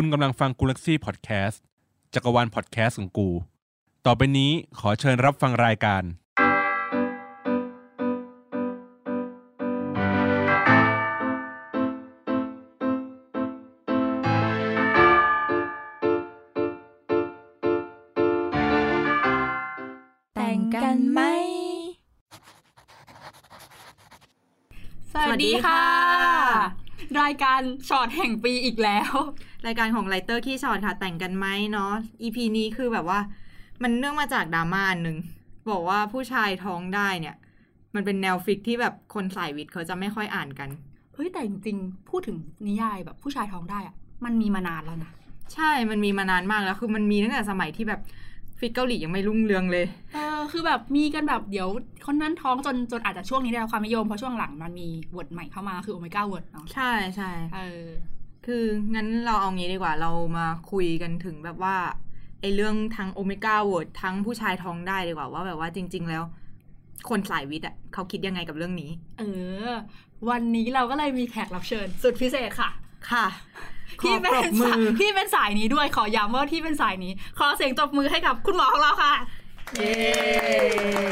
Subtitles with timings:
[0.00, 1.62] คุณกำลังฟังกูลักซี่พอดแคสต์
[2.14, 3.28] จักรวาลพอดแคสต์ของกู
[4.06, 6.02] ต่อไปนี้ขอเชิญรับฟังรายการ
[20.34, 21.20] แต่งกันไหม
[25.12, 25.82] สวัสดีค่ะ
[27.20, 29.14] รายการช็อตแห่งปีอีกแล้ว
[29.66, 33.20] รายการของ writer ขี้ช็อตค่ะ แต่งกันไหมเนาะ EP นี้คือแบบว่า
[33.82, 35.18] มันเนื่องมาจากดราม่าอันหนึ่ง
[35.70, 37.36] บอกว่าผู้ชายท้องได้เนี่ย
[37.94, 40.68] มันเป็นแนว fic ที่แบบคนสายวิทย์เขาจะไม่ค่อยอ่านกัน
[41.14, 43.94] เฮ้ยแต่จริงๆพูดถึงนิยายแบบผู้ชายท้องได้อะ
[44.24, 45.10] มันมีมานานแล้วนะ
[45.54, 48.00] ใช่มันมีมานานมากแล้ว คือมันมีตั้งแต่สมัยที่แบบ
[48.58, 51.68] fic เกาหลียังไม่รุ่งเรืองเลย เออ คือแบบมีกันแบบเดี๋ยว
[52.06, 57.84] คนนั้นท้องจนจนอาจจะช่วงนี้ได้รับความนิยมเพราะช่วงหลังมันมี verse ใหม่เข้ามาคือ Omegaverse เนาะ ใช่ใช่เออ
[58.50, 61.76] คืองั้นเราเอางี้ดีกว่าเรามาคุยกันถึงแบบว่า
[62.40, 66.22] ไอ้เรื่องทั้ง Omegaverse ทั้งผู้ชายท้องได้ดีกว่าว่าแบบว่าจริง ๆ แล้ว
[67.08, 69.22] คนสายวิทย์อะเขาคิดยังไงกับเรื่องนี้ เอ
[69.68, 69.70] อ
[70.30, 72.70] วันนี้เราก็เลยมีแขกรับเชิญ สุดพิเศษค่ะ
[73.10, 73.26] ค่ะ
[74.00, 79.14] ขอที่ปเป็รนบมืสายอที่เป็นสายนี้ด้วยขอย้ำว่าที่เป็นสายนี้ ขอเสียงตบมือให้กับคุณหมอของเราค่ะ
[79.76, 79.94] เย้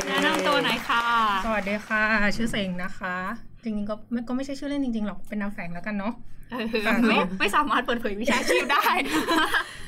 [0.07, 1.05] แนะนำตัวหน่อยค่ะ
[1.47, 2.05] สวัสดีค่ะ
[2.37, 3.17] ชื่อเสงนะคะ
[3.67, 6.15] จริงๆก็ไม่ก็ไม่ใช่ชื่อเล่นจริงๆหรอกเป็นนามแฝงแล้วกันเนาะ
[6.53, 8.85] เออค่ะไม่ไม่สามารถเปิดเผยวิชาชีพได้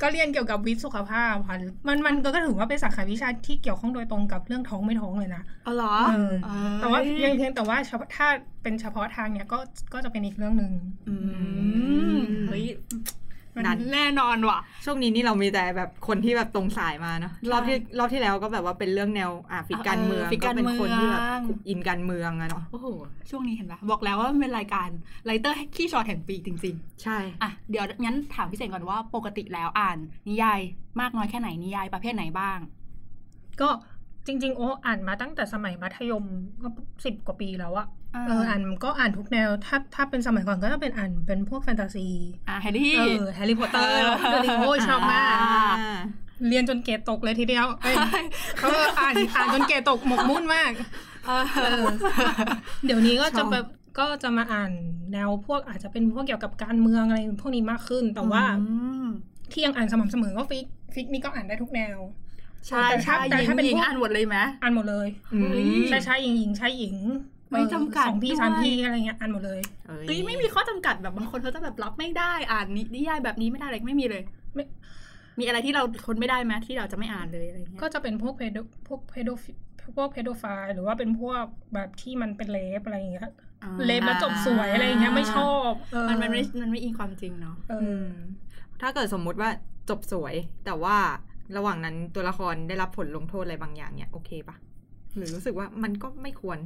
[0.03, 1.57] ก็เรียนเกี่ยวกับวิทย์สุขภาพค่ะ
[1.89, 8.27] มันมันก็ถือว่าเป็นสาขาวิชาที่เกี่ยวข้องโดยตรงกับเรื่องท้องไม่ท้องเลยนะอ๋อเหรอเออเออแต่ว่ายังเพียงแต่ว่าเฉพาะถ้า
[8.63, 9.59] เป็นเฉพาะทางเนี่ยก็
[9.93, 10.73] ก็จะเป็นอีกเรื่องหนึ่ง
[11.09, 11.15] อื
[12.17, 12.19] ม
[12.49, 12.65] เฮ้ย
[13.28, 13.28] มั
[13.63, 22.87] นนั้นแน่นอนว่ะ ช่วงนี้นี่เรามีแต่แบบคนที่แบบตรงสายมาเนาะรอบที่รอบที่แล้วก็แบบว่าเป็นเรื่องแนวอะ fic การเมืองเออ fic การเป็นคนที่แบบเมืองอินการเมืองอะเนาะโอ้โห
[23.31, 24.89] ช่วงนี้เห็นปะบอกแล้วว่ามันเป็นรายการ
[25.25, 29.99] writer ขี้ช็อตแห่งปีจริงใช่ๆอะเดี๋ยวงั้นถามพี่เสงก่อนว่าปกติแล้วอ่าน
[30.29, 30.61] นิยาย
[31.01, 32.59] มากน้อยแค่ไหนนิยายประเภทไหนบ้าง
[33.61, 33.69] ก็
[34.27, 36.25] จริง ๆ โอ้อ่านมาตั้งแต่สมัยมัธยม
[36.63, 36.69] ก็
[37.05, 42.07] สิบกว่าปีแล้วอะ เอออ่านก็อ่านทุกแนว ถ้าถ้าเป็นสมัยก่อนก็จะเป็นอ่านเป็นพวกแฟนตาซี
[42.49, 43.93] อะแฮร์รี่เออแฮร์รี่พอตเตอร์
[44.31, 45.99] เดลิโอชอบมากอ่า
[46.49, 47.97] เรียนจนเกรดตกเลยทีเดียวเอ้ย
[48.59, 48.69] เขา
[49.01, 50.73] อ่านอ่านจนเกรดตกหมกมุ่นมาก
[51.27, 51.85] เออเออ
[52.85, 53.67] เดี๋ยวนี้ก็จะชอบแบบ
[53.99, 54.71] ก็จะมาอ่าน
[55.13, 58.75] แนวพวกอาจจะเป็นพวกเกี่ยวกับการเมืองอะไรพวกนี้มากขึ้น แต่ว่าอื
[59.05, 59.07] ม
[59.53, 61.99] ที่ยังอ่านสม่ำเสมอก็ fic fic นี่ก็อ่านได้ทุกแนว
[62.67, 66.97] ใช่แต่ถ้าใช่แต่หญิงถ้าเป็นหญิงพวกอ่านหมดเลยไหมอ่านหมดเลยอืมเฮ้ยชายชายหญิงหญิงชายหญิง
[67.51, 74.23] ไม่จำกัดสองพี่ด้วยสามพี่อะไรเงี้ยอ่านหมดเลยเอ้ยเฮ้ยไม่มีข้อจำกัดแบบบางคนเขาจะแบบรับไม่ได้อ่านนินิยายแบบนี้ไม่ได้อะไรไม่มีเลย
[74.55, 74.65] ไม่
[75.39, 79.31] มีอะไรที่เราทนไม่ได้ไหมที่เราจะไม่อ่านเลยอะไรเงี้ยก็จะเป็นพวกเพโดพวกเพโด
[79.97, 81.45] พวกเพโดไฟล์หรือว่าเป็นพวก
[81.75, 83.31] แบบที่มันเป็นเลฟอะไรอย่างเงี้ย
[83.63, 88.09] อ่าเลฟแล้วจบสวยอะไรอย่างเงี้ยไม่ชอบเออมันมันไม่มันไม่อิงความจริงเนาะเออือม
[88.81, 89.51] ถ้าเกิดสมมุติว่า
[89.91, 90.35] จบสวย
[90.65, 90.97] แต่ว่า
[91.57, 94.57] ระหว่างนั้นตัวละครได้รับผลลงโทษอะไรบางอย่างเนี่ยโอเคปะ
[95.17, 96.59] หรือรู้สึกว่ามันก็ไม่ควร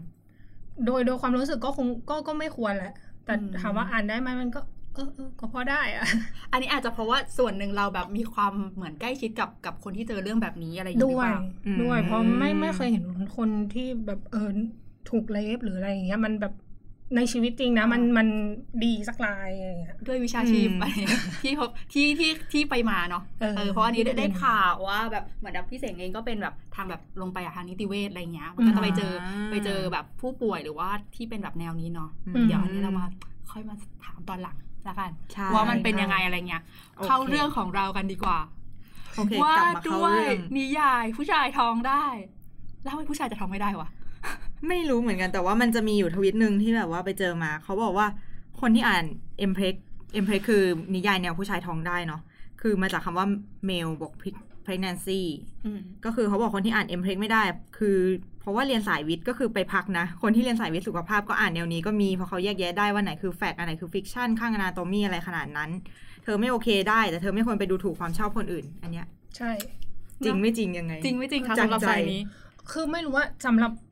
[0.86, 2.92] โดยโดยความรู้สึกก็คงก็ก็ไม่ควรแหละ
[3.24, 4.60] แต่อืมถามว่าอ่านได้ไหมมันก็
[4.94, 6.04] เออเออก็พอได้อะ
[6.52, 13.04] อันนี้อาจจะเพราะว่าส่วนหนึ่งเราแบบมีความเหมือนใกล้ชิดกับกับคนที่เจอเรื่องแบบนี้อะไรอย่างเงี้ยหรือด้วยเปล่าอืมด้วยเพราะไม่ไม่เคยเห็น
[13.36, 14.48] คนที่แบบเออ
[15.10, 16.54] ถูกเลฟหรืออะไรอย่างเงี้ยมันแบบ
[17.16, 18.28] ในชีวิตจริงนะ มันมัน
[18.84, 20.94] ดีสักลายอะไรอย่างเงี้ยด้วยวิชาชีพอืมอะไร
[21.42, 33.04] ที่พบที่ที่ที่ไปมาเนาะเออเออเพราะอันนี้ได้ที่ได้เป็นข่าวว่าแบบเหมือนแบบพี่เสงเองก็เป็นแบบทางแบบลงไปอะทางนิติเวชอะไรเงี้ยมันก็จะไปเจออ่าไปเจอแบบผู้ป่วยหรือว่าที่เป็นแบบแนวนี้เนาะอืมเดี๋ยวอันนี้เรามา
[33.50, 33.74] ค่อยมา
[34.04, 34.56] ถามตอนหลัง
[34.88, 36.62] ละกันใช่ว่ามันเป็นยังไงอะไรเงี้ย
[36.96, 38.38] โอเคเข้าเรื่องของเรากันดีกว่า
[39.16, 42.04] โอเคว่ากลับมาเข้าด้วยเรื่องนิยายผู้ชายท้องได้
[42.82, 43.88] แล้วทำไมผู้ชายจะท้องไม่ได้วะ
[44.68, 48.06] ไม่รู้เหมือนกันแต่ว่ามันจะมีอยู่ทวิตหนึ่งที่แบบว่าไปเจอมา เขาบอกว่า
[48.60, 49.04] คนที่อ่าน
[49.46, 49.74] e m p r e s
[50.18, 50.62] e m p r e s คือ
[50.94, 52.20] นิยายแนวผู้ชายท้องได้เนาะ
[52.60, 53.26] คือมาจากคำว่า
[53.68, 54.12] male บวก
[54.66, 55.20] pregnancy
[55.66, 57.42] อืมก็คือเขาบอกคนที่อ่าน e m p r e s ไม่ได้
[57.78, 57.98] คือ
[58.40, 65.70] เพราะว่าเรียนสายวิทย์ก็คือไปพักนะ คนที่เรียนสายวิทย์สุขภาพก็อ่านแนวนี้ก็มีเพราะเขาแยกแยะได้ว่าไหนคือ fact อันไหนคือ fiction ข้างอนาโตมีอะไรขนาดนั้น
[66.22, 69.06] เธอไม่โอเคได้ แต่เธอไม่ควรไปดูถูกความชอบคนอื่น อันเนี้ย
[69.36, 69.50] ใช่
[70.24, 72.22] จริงไม่จริงยังไง จริงไม่จริงคะจังสำหรับใจสายนี้
[72.70, 73.91] คือไม่รู้ว่าสำหรับเอ่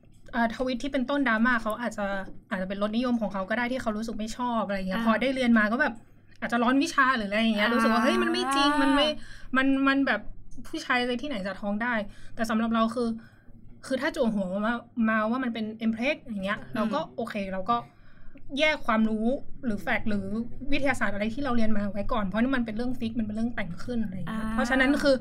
[0.55, 2.05] ทวิตที่เป็นต้นดราม่าเขาอาจจะ
[2.49, 5.93] อาจจะเป็นรสนิยมของเขาก็ได้ที่เขารู้สึกไม่ชอบอะไรเงี้ยอ่าพอได้เรียนมาก็แบบ
[6.41, 9.07] อาจจะร้อนวิชาหรืออะไรอย่างเงี้ยอ่ารู้รู้สึกว่าเฮ้ยมันไม่จริงมันไม่
[9.57, 10.21] มันมันแบบ
[10.67, 11.93] ผู้ชายเลยที่ไหนจะท้องได้
[12.35, 13.09] แต่สำหรับเราคือ
[13.85, 14.73] คือถ้าจั่วหัวมา
[15.09, 17.75] มาว่ามันเป็น mpreg อย่างเงี้ย เราก็โอเคเราก็
[18.59, 19.27] แยกความรู้
[19.65, 20.25] หรือ fact หรือ
[20.71, 25.15] วิทยาศาสตร์อะไรที่เราเรียนมาไว้ก่อนเพราะนี่มันเป็นเรื่อง fic มันเป็นเรื่องแต่งขึ้นอะไรอย่างเงี้ยอ่าเพราะฉะนั้นคือ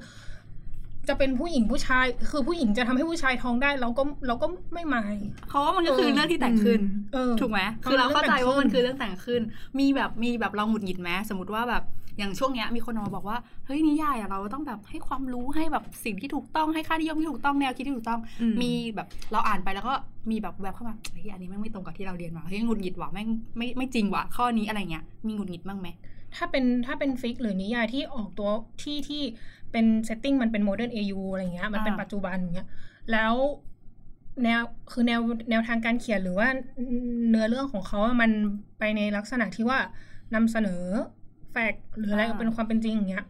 [1.10, 5.14] จะเป็นผู้หญิงผู้ชาย คือผู้หญิงจะทำให้ผู้ชายท้องได้เราก็เราก็ไม่หมาย
[5.48, 6.80] เขาว่ามันก็คือเรื่องที่แต่งขึ้น
[7.14, 11.84] เออถูกไหมเพราะคือเราเข้าใจว่ามันเรื่องแต่งขึ้นคือเรื่องแต่งขึ้น มีแบบมีแบบเราหงุดหงิดไหมสมมติว่าแบบ
[12.18, 19.94] อย่างช่วงเนี้ยมีคนออกมาบอกว่าเฮ้ยนิยายอะเราต้องแบบให้ความรู้ให้แบบสิ่งที่ถูกต้องให้ค่านิยมที่ถูกต้องแนวคิดที่ถูกต้องอืมมีแบบเราอ่านไปแล้วก็
[20.30, 25.88] มีแบบแวบเข้ามาเฮ้ยอันนี้แม่งไม่ตรงกับที่เราเรียนมาเฮ้ยหงุดหงิดว่ะแม่งไม่ไม่จริงว่ะข้อนี้อะไรเงี้ยมีหงุดหงิดบ้างไหม
[26.36, 28.50] ถ้าเป็นถ้าเป็น fic หรือนิยายที่ออกตัว
[28.82, 29.22] ที่ที่
[29.72, 32.68] เป็น setting มันเป็น modern AU อะไรเงี้ย มันเป็นอ่าปัจจุบันอย่างเงี้ย
[33.12, 33.34] แล้ว
[34.44, 34.62] แนว
[34.92, 35.20] คือแนว
[35.50, 36.48] แนวทางการเขียนหรือว่า
[37.30, 38.30] เนื้อเรื่องของเขาอะมัน
[38.78, 39.78] ไปในลักษณะที่ว่า
[40.34, 40.82] นำเสนอ
[41.50, 43.24] fact หรืออะไรเป็นความเป็นจริงอย่างเงี้ย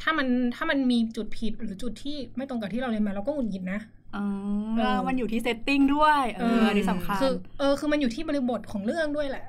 [0.00, 3.80] ถ้ามันถ้ามันมีจุดผิดหรือจุดที่ไม่ตรงกับที่เราเรียนมาเราก็หงุดหงิดนะ
[4.16, 4.24] อ๋อ
[4.78, 9.44] เออมันอยู่ที่ setting ด้วย เอออันนี้สำคัญคือเออคือมันอยู่ที่บริบทของเรื่องด้วยแหละ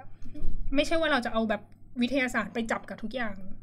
[0.75, 1.61] ไม่ใช่ว่าเราจะเอาแบบ
[2.01, 3.62] วิทยาศาสตร์ไปจับกับทุกอย่างเออือม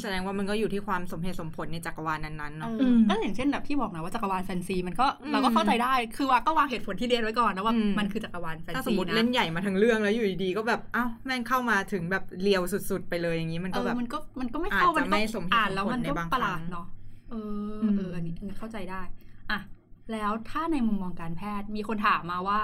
[0.00, 16.86] แสดงว่ามันก็อยู่ที่ความสมเหตุสมผลในจักรวาลนั้นๆเอเนาะออก็อย่างเช่นแบบที่บอกนะว่าจักรวาลแฟนซีมันก็เราก็เข้าใจได้ คือว่าก็วางเหตุผลที่เรียนไว้ก่อนนะว่าอืมมันคือจักรวาลแฟนถ้าสมซีมตินะเล่นใหญ่มาทั้งเรื่องแล้วอยู่ดีๆก็แบบอ้าวแม่งเข้ามาถึงแบบเลียวสุดๆ ไปเลยอย่างนี้มันเอก็อแบบมันก็มันก็ไม่เข้าอาจจะมันก็ไม่สมเหตุอ่านแล้วสมผลมันก็ในบางประหลาดครั้งเนาะ
[17.30, 17.34] เอ
[17.72, 19.02] ออืมเอออันนี้อันนี้เข้าใจได้
[19.50, 19.58] อะ
[20.12, 22.60] แล้วถ้าในมุมมองการแพทย์มีคนถามมาว่า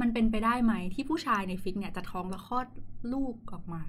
[0.00, 2.66] มันเป็นไปได้ไหมที่ผู้ชายในฟิกเนี่ยจะท้องแล้วคลอด
[3.12, 3.80] ลูกออกมา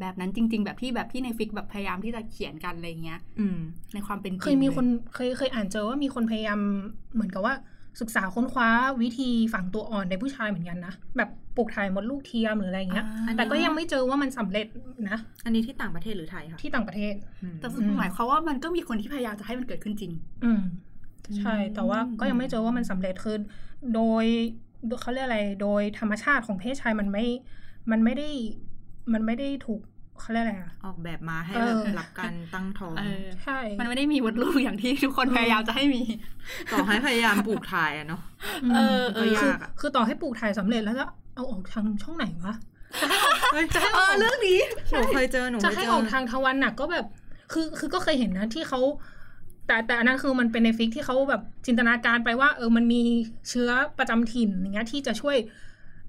[0.00, 3.58] แบบนั้นจริง ๆ แบบที่แบบที่ในฟิกแบบพยายามที่จะเขียนกันอะไรเงี้ย อืม
[3.94, 6.60] ในความเป็นจริงเคยมีคนลเคยเคยอ่านเจอว่ามีคนพยายาม
[7.14, 7.54] เหมือนกับว่า
[8.00, 8.68] ศึกษาค้นคว้า
[9.02, 14.66] วิธีฝังตัวอ่อนในผู้ชายเหมือนกันนะ แบบปลูกถ่ายมดลูกเทียมหรืออะไรอย่างเงี้ยอ่าแต่ก็ยังไม่เจอว่ามันสำเร็จ
[15.10, 17.66] นะ อันนี้ที่ต่างประเทศหรือไทยคะที่ต่างประเทศอืมแต่
[17.98, 20.12] หมายความว่ามันก็มีคนที่พยายามจะให้มันเกิดขึ้นจริง
[20.44, 20.62] อืม
[21.38, 23.36] ใช่อืมแต่ว่าก็ยังไม่เจอว่ามันสำเร็จคือ
[23.94, 24.24] โดย
[25.00, 27.26] เขาเรียกอะไร โดยธรรมชาติของเพศชายมันไม่
[27.90, 28.28] มันไม่ได้
[29.12, 29.80] มันไม่ได้ถูก
[30.20, 36.02] เขาเรียกอะไรอะออกแบบมาให้เอแบอบรับการตั้งท้องเออใช่ มันไม่ได้มีมดลูกอย่างที่ทุกคนพยายามจะให้มี
[36.72, 38.20] ต่อให้พยายามปลูกถ่ายอะเนาะ
[38.70, 41.04] มเออเออก็คืยากอะคือต่อให้ปลูกถ่ายสำเร็จแล้วจะ
[41.34, 42.54] เอาออกทางช่องไหนวะ
[43.52, 44.60] เฮ้ยจะให้เออออกเรื่องนี้
[44.90, 47.06] หนูเคยเจอหนูจะเคยให้เจอออกทางทวันหนักก็แบบ
[47.52, 48.80] คือคือก็เคยเห็นนะที่เขา
[49.66, 53.02] แต่แต่อันนั้นคือมันเป็นในฟิกที่เขาแบบจินตนาการไปว่า เออมันมี
[53.48, 55.36] เชื้อประจำถิ่นอย่างเงี้ยที่จะช่วย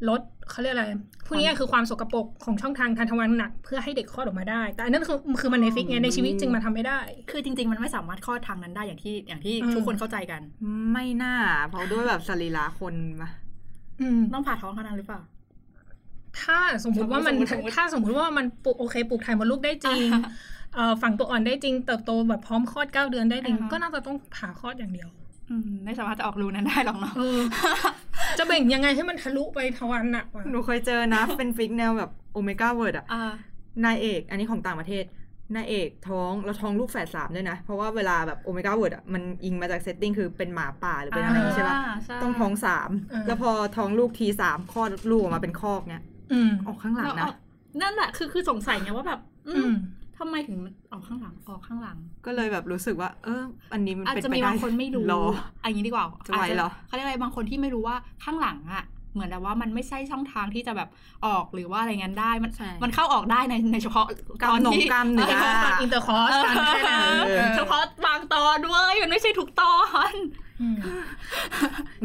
[0.09, 0.85] ลดเขาเรียกอะไร
[1.25, 6.99] พูดง่ายๆคือความสกปรกของช่องทางทางทวารหนัก เพื่อให้เด็กคลอดออกมาได้ แต่อันนั้นคือคือมันในฟิกไงในชีวิตจริงมาทำไม่ได้
[7.31, 10.41] คือจริง ๆ มันไม่สามารถคลอดทางนั้นได้อย่างที่อย่างที่อืมทุกคนเข้าใจกัน
[10.91, 11.35] ไม่น่า
[11.69, 13.29] เพราะด้วยแบบสรีระคนมา
[14.01, 15.19] อืมต้องผ่าท้องเท่านั้นหรือเปล่า
[16.41, 20.21] ถ้าสมมุติว่ามันสมมุติถ้าสมมุติว่ามันปลูกโอเคปลูกถ่ายมดลูกได้จริงอ่า
[20.75, 25.09] เอ่อฝังตัวอ่อนได้จริง เติบโตแบบพร้อมคลอดเก้าเดือนได้จริงอ่าฮะก็น่าจะต้องผ่าคลอดอย่างเดียว
[25.49, 27.39] อืมไม่สามารถจะออกรูนั้นได้หรอกเนาะเออ
[28.39, 33.33] จะเบ่งยังไงให้มันทะลุไปทวารหนักวะหนูเคยเจอนะ เป็น fic แนวแบบ omegaverse อะอ่า
[33.83, 35.03] นายเอก อันนี้ของต่างประเทศ
[35.55, 42.89] นายเอกท้องแล้วท้องลูกแฝดสามด้วยนะ เพราะว่าเวลาแบบ omegaverse อะมันอิงมาจาก setting คือเป็นหมาป่าหรือเป็นอะไรอย่างงี้ใช่ปะใช่ต้องท้องสาม
[43.27, 46.03] แล้วพอท้องลูกทีสามคลอดลูกออกมาเป็นคอกเนี่ย
[46.33, 47.33] อืมออกข้างหลังแล้วนะเอา
[47.81, 49.73] นั่นแหละคือคือสงสัยไงว่าแบบอือืมม
[50.23, 50.59] ทำไมถึง
[50.91, 53.43] ออกข้างหลังออกข้างหลัง ก็เลยแบบรู้สึกว่า เออ
[53.73, 55.23] อันนี้มันอาจเป็นจะไปมีได้บางคนไม่รู้รอ
[55.63, 58.83] อันนี้ดีกว่าจะไหวเหรอเขาเรียกอะไรบางคนที่ไม่รู้ว่าข้างหลังอะ
[59.13, 60.89] เหมือนแบบว่ามันไม่ใช่ช่องทางที่จะแบบ
[61.25, 64.05] ออกหรือว่าอะไรงั้นได้มันใช่มันเข้าออกได้ในในเฉพาะ
[64.41, 65.27] กล้ามตอนหนงที่กล้ามเนื้อ
[65.81, 69.75] อินเตอร์คอร์สกันแค่นั้นเออเฉพาะบางตอนด้วยมันไม่ใช่ทุกตอ
[70.11, 70.13] น
[70.61, 70.77] อืม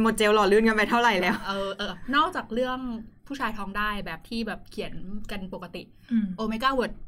[0.00, 2.79] หมดเจลหล่อลื่นกันไปเท่าไหร่แล้ว เออเออนอกจากเรื่อง
[3.26, 4.93] ผู้ชายท้องได้แบบที่แบบเขียน
[5.31, 5.82] กันปกติ
[6.12, 6.99] อืม omegaverse อื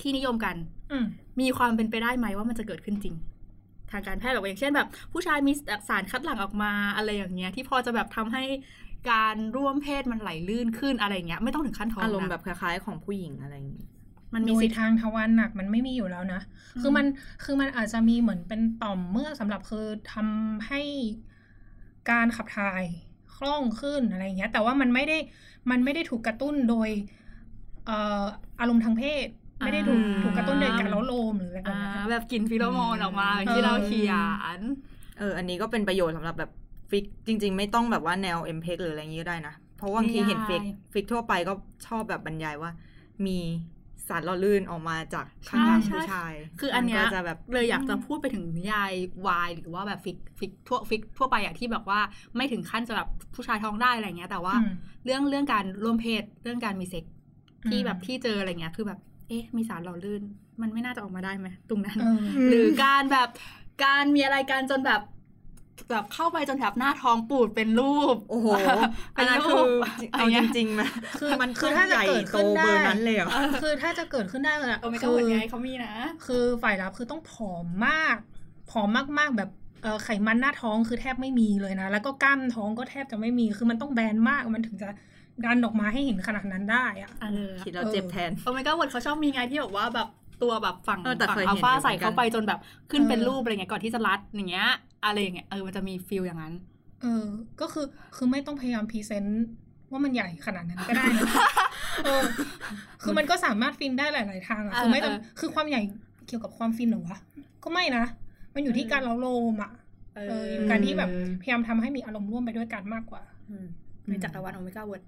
[0.00, 0.56] ที่นิยมกัน
[0.92, 1.04] อืม
[1.40, 3.14] มีความเป็นไปได้ไหมว่ามันจะเกิดขึ้นจริง
[3.90, 5.52] ทางการแพทย์แบบอย่างเช่นแบบ ผู้ชายมี
[5.88, 8.44] สารคัดหลั่งออกมาอะไรอย่างเงี้ย ที่พอจะแบบทำให้
[9.10, 13.86] การร่วมเพศมันไหลลื่นขึ้นอะไรอย่างเงี้ย ไม่ต้องถึงขั้นท้องอารมณ์นะแบบคล้ายๆของผู้หญิงอะไรอย่างงี้
[14.34, 16.40] มันมีโดยสิทธิ์ทางทวารหนักมันไม่มีอยู่แล้วนะ
[16.76, 17.06] อืมคือมัน
[17.44, 20.82] คือมันอาจจะมีเหมือนเป็นต่อมเมือกสำหรับคือทำให้
[22.10, 22.84] การขับถ่าย
[23.36, 25.18] คล่องขึ้นอะไรอย่างเงี้ย แต่ว่ามันไม่ได้
[25.70, 28.22] มันไม่ได้ถูกกระตุ้นโดยเอ่อ
[28.60, 29.28] อารมณ์ทางเพศ
[29.60, 34.12] ไม่ได้ถูกอ่าถูกกระตุ้นโดยการเล้าโลมหรืออะไรแบบอ่านั้นแบบกลิ่นฟีโรโมนออกมาอืมอย่างที่เราเขีย
[34.58, 34.60] น
[35.18, 36.50] เอออันนี้ก็เป็นประโยชน์สำหรับแบบ
[36.90, 41.52] fic จริง ๆ ไม่ต้องแบบว่าแนว mpreg หรืออะไรอย่างงี้ก็ได้นะ เพราะว่าบางทีเห็น fic fic ทั่วไปก็
[41.86, 42.70] ชอบแบบบรรยายว่า
[43.26, 43.38] มี
[44.08, 48.92] สารหล่อลื่นออกมาจากข้างหลังใช่ผู้ชาย คืออันเนี้ยมัก็จะแบบเลยอยากจะพูดไปถึงนิยาย
[49.26, 52.00] วายหรือว่าแบบ fic ficทั่ว fic ทั่วไปอะที่แบบว่า
[52.36, 54.72] ไม่ถึงขั้นจะแบบผู้ชายท้องได้อะไรเงี้ย แต่ว่าอืม
[55.04, 57.04] เรื่องเรื่องการร่วมเพศเรื่องการมีเซ็กซ์
[57.68, 58.98] ที่อืมแบบที่เจออะไรเงี้ยคือแบบ
[59.28, 60.22] เอ๊ะ มีสารหล่อลื่น
[60.62, 63.28] มันไม่น่าจะออกมาได้ไหมตรงนั้นเออหรือการแบบ
[63.84, 65.02] การมีอะไรกันจนแบบ
[65.90, 68.46] แบบเข้าไปจนแบบหน้าท้องปูดเป็นรูป โอ้โห
[69.14, 70.88] เป็อันนนั้นรูคือปเอาอะไรเงี้จยริงๆนะ
[71.20, 73.28] คือมันคือถ้าจะใหญ่เกิดโตขึ้นได้เบอร์นั้นเลยเหรอ
[73.62, 75.94] คือถ้าจะเกิดขึ้นได้เลยอะโอเมก้าคืเวิร์ดไงเขามีนะ
[76.26, 78.16] คือฝ่ายรับคือต้องผอมมาก
[78.70, 78.88] ผอม
[79.18, 79.50] มากๆแบบ
[79.82, 84.88] เอ่อไขมันหน้าท้องคือแทบไม่มีเลยนะ แล้วก็กล้ามท้องก็แทบจะไม่มี คือมันต้องแบนมากมันถึงจะ
[85.44, 90.08] ดันออกมาให้เห็นขนาดนั้นได้อะเออคิดแล้วเจ็บแทนโอเมก้าเวิร์ดเขาชอบมีไงที่แบบว่าแบบ
[90.42, 94.68] ตัวแบบฝั่งเออแต่ฝั่งเคยเห็นอัลฟาอยู่เหมือนกันใส่เข้าไปจนแบบขึ้นเป็นเออรูปอะไรเงี้ยก่อนที่จะรัดอย่างเงี้ย
[95.04, 96.54] อะไรอย่างเงี้ยเออมันจะมี feel อย่างนั้น
[97.02, 97.26] เออ
[97.60, 99.44] ก็คือคือไม่ต้องพยายาม present
[99.90, 101.24] ว่ามันใหญ่ขนาดนั้นก็ได้นะ
[102.04, 102.22] เออ
[103.02, 105.80] คือมันก็สามารถฟินได้หลาย ๆ ทางอะคือไม่ต้องเออเออคือความใหญ่
[106.26, 107.18] เกี่ยวกับความฟินเหรอวะ
[107.64, 108.04] ก็ไม่นะ
[108.54, 109.72] มันอยู่ที่การเล้าโลมอะ
[110.16, 111.10] เอเอออการที่แบบ
[111.42, 113.22] พยายามทำให้มีอารมณ์ร่วมไปด้วยกันมากกว่า
[114.08, 115.02] ในจักรวาล omegaverse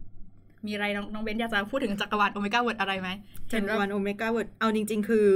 [0.66, 3.08] มีอะไรน้องน้องเบนอยากจะพูดถึงจักรวาล omegaverse อะไรไหม
[3.52, 5.28] จักรวาล omegaverse เอาจริง ๆ คือ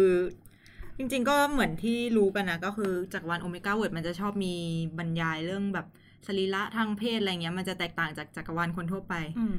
[0.98, 4.54] จริง ๆ ก็เหมือนที่รู้กันนะก็คือจักรวาล omegaverse มันจะชอบมี
[4.98, 5.86] บรรยายเรื่องแบบ
[6.26, 9.56] สรีระทางเพศอะไรเงี้ย มันจะแตกต่างจากจักรวาลคนทั่วไปอืม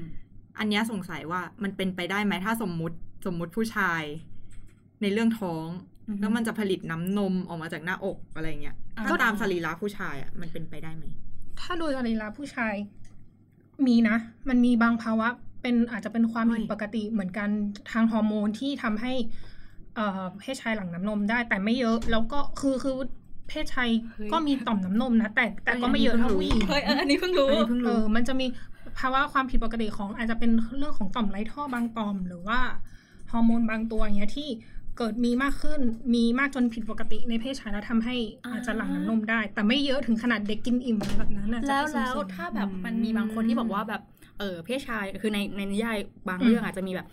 [0.59, 4.03] อันเนี้ยสงสัยว่ามันเป็นไปได้ไหมถ้าสมมุติสมมุติผู้ชาย
[5.01, 5.67] ในเรื่องท้อง
[6.07, 11.05] อือฮึแล้วมันจะผลิตน้ำนมออกมาจากหน้าอกอะไรเงี้ยอ่าก็ตามสรีระผู้ชายอะมันเป็นไปได้ไหม
[11.59, 12.73] ถ้าโดยสรีระผู้ชาย
[13.87, 14.17] มีนะ
[14.49, 15.27] มันมีบางภาวะ
[15.67, 17.49] เป็นอาจจะเป็นความผิดเฮ้ยปกติเหมือนกัน
[17.91, 19.13] ทางฮอร์โมนที่ทำให้
[19.95, 22.95] เอ่อเพศชายหลั่งน้ำนมได้แต่ไม่เยอะ แล้วก็คือคือ
[23.49, 28.45] เพศชายเฮ้ยก็มีต่อมน้ำนมนะ แต่แต่ก็ไม่เยอะเท่าผู้หญิงเฮ้ยเอออันนี้เพิ่งรู้อันนี้เพิ่งเอรู้อมันจะมี
[28.99, 32.59] ภาวะความผิดปกติของอาจจะเป็นเรื่องของต่อมไรท่อบางต่อม หรือว่า
[33.31, 34.49] ฮอร์โมนบางตัวอย่างเงี้ยที่
[34.97, 35.81] เกิดมีมากขึ้น
[36.15, 44.01] มีมากจนผิดปกติในเพศชายแล้วทำให้อ่าอาจจะหลั่งน้ำนมได้ แต่ไม่เยอะถึงขนาดเด็กกินอิ่มอะไรแบบนั้นน่ะจะแล้วค่แล้วสุ่มๆถ้าแบบอืมมันมีบางคนที่บอกว่าแบบ
[44.39, 45.97] เออเพศชายคือในในนิยาย
[46.29, 47.07] บางอืมเรื่องอาจจะมีแบบ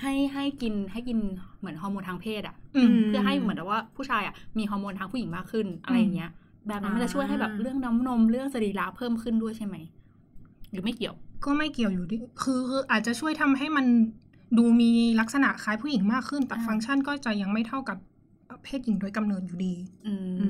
[0.00, 1.18] ให้ให้กินให้กิน
[1.58, 6.30] เหมือนฮอร์โมนทางเพศอะอืมเพื่อให้เหมือนกับว่าผู้ชายอะมีฮอร์โมนทางผู้หญิงมากขึ้นอะไรอย่างเงี้ย
[6.68, 9.76] แบบนั้นมันจะช่วยให้แบบเรื่องน้ำนมเรื่องสรีระเพิ่มขึ้นด้วยใช่ไหม
[10.70, 11.14] หรือไม่เกี่ยว
[11.44, 13.86] ก็ไม่เกี่ยวอยู่ดีคือคืออาจจะช่วยทำให้มัน
[14.58, 17.98] ดูมีลักษณะคล้ายผู้หญิงมากขึ้น แต่อ่าฟังก์ชันก็จะยังไม่เท่ากับ
[18.64, 19.74] เพศหญิงโดยกำเนิดอยู่ดี
[20.06, 20.48] อืมอื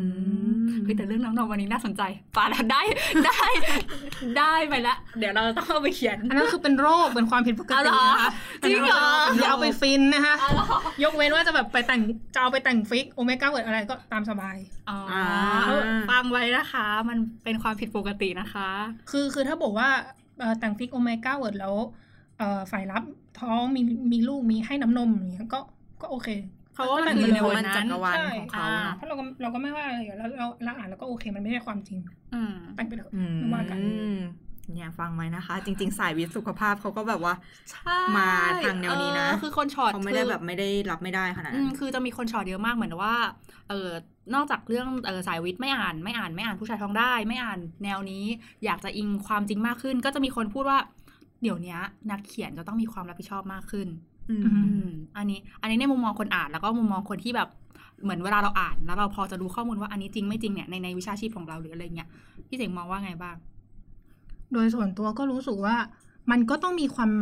[0.52, 2.02] มเฮ้ยแต่เรื่องน้ำนมวันนี้น่าสนใจ
[2.36, 2.82] ปาแล้วได้
[3.26, 3.42] ได้
[4.38, 8.30] ได้ไปละ เดี๋ยวเราต้องเอาไปเขียน อันนั้นคือเป็นโรคเป็นความผิดปกตินะคะอ๋อเหรอ
[8.62, 9.04] จริงเหรอ
[9.36, 10.66] อย่าเอาไปฟินนะคะอ๋อเหรอ
[11.04, 12.00] ยกเว้นว่าจะแบบไปแต่ง
[12.34, 14.56] จะเอาไปแต่ง fic omegaverse อะไรก็ตามสบาย
[14.88, 15.24] อ๋ออ่า
[16.10, 18.68] ฟังไว้นะคะ มันเป็นความผิดปกตินะคะ
[19.10, 19.88] คือคือถ้าบอกว่า
[20.40, 21.74] เอ่อแต่ง fic omegaverse แล้ว
[22.38, 23.02] เอ่อฝ่ายรับ
[23.40, 23.80] ท้องมี
[24.12, 25.60] มีลูกมีให้น้ำนมอย่างเงี้ยก็
[26.02, 26.28] ก็โอเค
[26.74, 31.98] เขาก็ก็คือในเพราะวันมันนั้จันกรวาลใช่ของเขาอ่าเนอะเพราะเราก็เราก็ไม่ว่าอะไรอยู่แล้วเราเราอ่านแล้วก็โอเคมันไม่ใช่ความจริง
[32.34, 33.78] อืมแต่งไปเถอะอืมไม่ว่ากัน
[34.74, 37.34] เนี่ยฟังไว้นะคะ จริง ๆ สายวิทย์สุขภาพเขาก็แบบว่า
[37.70, 38.28] ใช่มา
[38.64, 43.14] ทางแนวนี้นะเออคือคนช็อตเขาไม่ได้แบบไม่ได้รับไม่ได้ขนาดอืนั้มนคือจะมีคนช็อตเยอะมากเหมือนว่า
[43.70, 43.90] เออ
[44.34, 48.24] นอกจากเรื่องเออสายวิทย์ไม่อ่านไม่อ่านไม่อ่านผู้ชายท้องได้ ไม่อ่านแนวนี้
[48.64, 50.78] อยากจะอิงความจริงมากขึ้น ก็จะมีคนพูดว่า
[51.44, 51.76] เดี๋ยวนี้
[52.10, 53.88] นักเขียนจะต้องมีความรับผิดชอบมากขึ้น
[54.30, 57.48] อืมอือืมอันนี้ อันนี้ในมุมมองคนอ่านแล้วก็มุมมองคนที่แบบ
[58.02, 62.08] เหมือนเวลาเราอ่าน แล้วเราพอจะรู้ข้อมูลว่าอันนี้จริงไม่จริงเนี่ยในในวิชาชีพของเราหรืออะไรเงี้ย
[62.48, 63.36] พี่เจ๋งมองว่าไงบ้าง
[64.52, 65.76] โดยส่วนตัวก็รู้สึกว่า
[66.30, 67.12] มันก็ต้องมีความ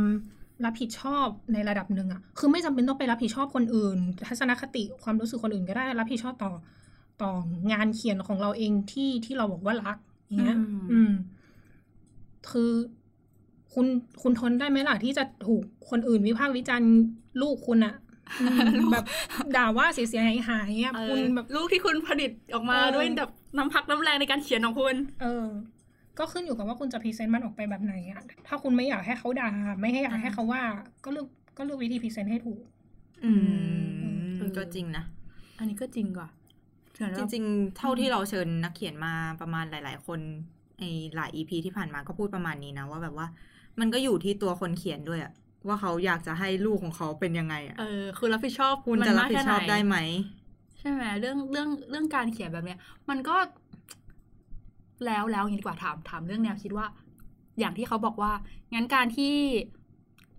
[0.64, 6.52] รับผิดชอบในระดับหนึ่งอะคือไม่จำเป็นต้องไปรับผิดชอบคนอื่น ทัศนคติความรู้สึกคนอื่นก็ได้รับผิดชอบต่อ
[7.22, 7.32] ต่อ
[7.72, 9.96] งานเขียนของเราเองที่ที่เราบอกว่ารัก
[10.28, 11.12] อย่างเงี้ย อืมอืม
[12.50, 12.72] คือ
[13.74, 13.86] คุณ
[14.22, 16.92] คุณทนได้ไหมล่ะที่จะถูกคนอื่นวิพากษ์วิจารณ์
[17.42, 17.94] ลูกคุณอะ
[18.40, 18.46] อื
[18.84, 19.04] มแบบ
[19.56, 25.46] ด่าว่าเสียหายหายๆอะเออคุณแบบลูกที่คุณผลิตออกมาเออด้วยแบบน้ำพักน้ำแรงในการเขียนของคุณเออ
[26.18, 29.50] ก็ขึ้นอยู่กับว่าคุณจะ present มันออกไปแบบไหนอะถ้าคุณไม่อยากให้เขาด่า
[29.80, 30.62] ไม่ให้อยากให้เขาว่า
[31.04, 31.26] ก็เลือก
[31.56, 32.60] ก็เลือกวิธี present ให้ถูก
[33.24, 35.04] อืมเออก็จริงนะ
[35.58, 36.28] อันนี้ก็จริงกว่า
[37.18, 40.20] จริง ๆ เท่าที่เราเชิญนักเขียนมาประมาณหลาย ๆ คน
[40.80, 40.84] ใน
[41.16, 43.26] หลาย EP ที่ผ่านมาก็พูดประมาณนี้นะว่าแบบว่า
[43.80, 45.32] มันก็อยู่ที่ตัวคนเขียนด้วยอะ
[45.66, 49.96] ว่าเขาอยากจะให้ลูกของเขาเป็นยังไงอะเออคือรับผิดชอบคุณมันจะรับมากผิดแค่ชอบหนได้ไหม
[50.78, 52.78] ใช่ไหมเรื่องเรื่องเรื่องการเขียนแบบเนี้ย
[53.10, 53.36] มันก็
[55.06, 56.86] แล้วแล้วอย่างนี้ดีกว่าถามถามเรื่องแนวคิดว่า
[57.58, 58.32] อย่างที่เขาบอกว่า
[58.74, 59.34] งั้นการที่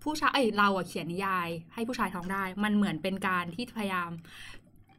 [0.03, 4.11] ผู้ชายเอ้ยเราอะเขียนนิยาย ให้ผู้ชายท้องได้ มันเหมือนเป็นการที่พยายาม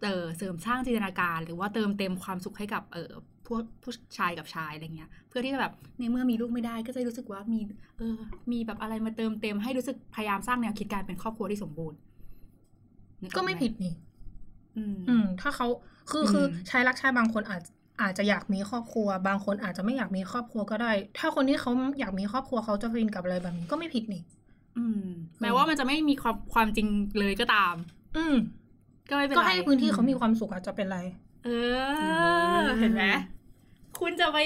[0.02, 3.12] เออเสริมสร้างจินตนาการ หรือว่าเติมเต็มความสุขให้กับเออ
[3.48, 7.60] พวกผู้ชายกับชายอะไรเงี้ย เพื่อที่จะแบบในเมื่อมีลูกไม่ได้ก็จะรู้สึกว่ามี
[7.98, 8.16] เออ
[8.52, 11.98] มีแบบอะไรมาเติมเต็มให้รู้สึกพยายามสร้างแนวคิดการเป็นครอบครัวที่สมบูรณ์
[13.22, 13.94] นึออก็หไม่ผิดนี่
[14.76, 15.66] อืมอืมถ้าเขา
[16.10, 17.62] คืออืมคือชายรักชายบางคนอาจ
[18.02, 21.70] อาจจะอยากมีครอบครัว บางคนอาจจะไม่อยากมีครอบครัวก็ได้ ถ้าคนที่เขา
[22.00, 24.22] อยากมีครอบครัวเขาจะฟินกับอะไรแบบนี้ก็ไม่ผิดนี่
[24.78, 25.06] อืม
[25.40, 26.86] แม้ว่ามันจะไม่มีความความจริง
[27.18, 27.74] เลยก็ตาม
[28.16, 28.34] อืม
[29.08, 30.98] ก็ไม่เป็นไรก็ให้พื้นที่เขามีความสุขอาจจะเป็นไร
[31.44, 31.48] เอ
[32.60, 33.04] อ เห็นไหม
[34.00, 34.38] คุณจะไป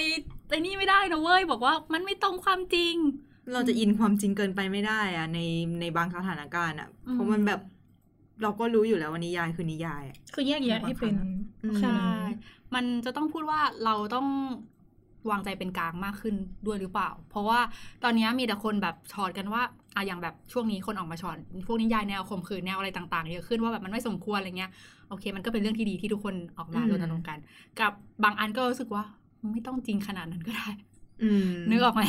[0.49, 2.95] ไอ้นี่ไม่ได้นะเว้ย บอกว่ามันไม่ตรงความจริง
[3.52, 5.38] เราจะอินความจริงเกินไปไม่ได้อะใน
[5.81, 7.61] ในบางสถานการณ์อะอืมเพราะมันแบบ
[8.43, 11.14] เราก็รู้อยู่แล้วว่านิยายคือนิยายอะคือแยกแยะให้เป็น
[11.64, 11.99] อืมใช่
[12.75, 14.26] มันจะต้องพูดว่าเราต้อง
[15.31, 16.35] วางใจเป็นกลางมากขึ้น
[16.67, 17.61] ด้วยหรือเปล่า เพราะว่า
[18.05, 19.62] ตอนนี้มีแต่คนแบบชอดกันว่า
[19.97, 21.37] อะอย่างแบบช่วงนี้คนออกมาชอด
[21.67, 24.71] พวกนิยายแนวข่มขืนแนวอะไรต่างๆเยอะขึ้นว่าแบบมันไม่สมควรอะไรเงี้ย
[25.08, 27.38] โอเค มันก็เป็นเรื่องที่ดีที่ทุกคนออกมาอืมรณรงค์กัน
[27.80, 27.92] กับ
[28.24, 29.04] บางอันก็รู้สึกว่า
[29.52, 30.68] ไม่ต้องจริงขนาดนั้นก็ได้
[31.22, 32.02] อืมนึกออกไหม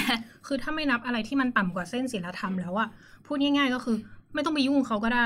[0.47, 2.87] คือถ้าไม่นับอะไรที่มันต่ำกว่าเส้นศีลธรรมแล้วอะ
[3.25, 3.95] พูดง่ายๆก็คือ
[4.33, 5.25] ไม่ต้องไปยุ่งเขาก็ได้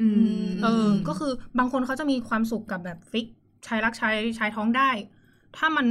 [0.00, 0.08] อื
[0.44, 3.26] มเออ ก็คือบางคนเขาจะมีความสุขกับแบบฟิก
[3.66, 4.90] ชายรักชายชายท้องได้
[5.56, 5.86] ถ้ามัน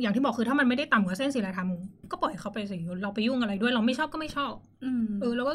[0.00, 1.68] อย่างที่บอกคือถ้ามันไม่ได้ต่ำกว่าเส้นศีลธรรม
[2.10, 4.52] ก็ปล่อยเขาไปสิเราไปยุ่งอะไรด้วย เราไม่ชอบก็ไม่ชอบ
[4.84, 5.54] อืมเออแล้วก็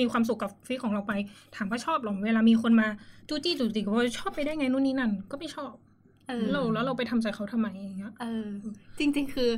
[0.00, 1.12] มีความสุขกับฟิกของเราไป
[1.56, 2.88] ถามว่าชอบหรอเวลามีคนมา
[3.28, 5.72] จู้จี้จู้จี้ก็ว่าชอบไปได้ไงนู่นนี่นั่นก็ไม่ชอบ
[6.28, 8.46] เออเราแล้วเราไปทำใจเขาทำไมอย่างเงี้ยเออ
[8.98, 9.50] จริง ๆ คือ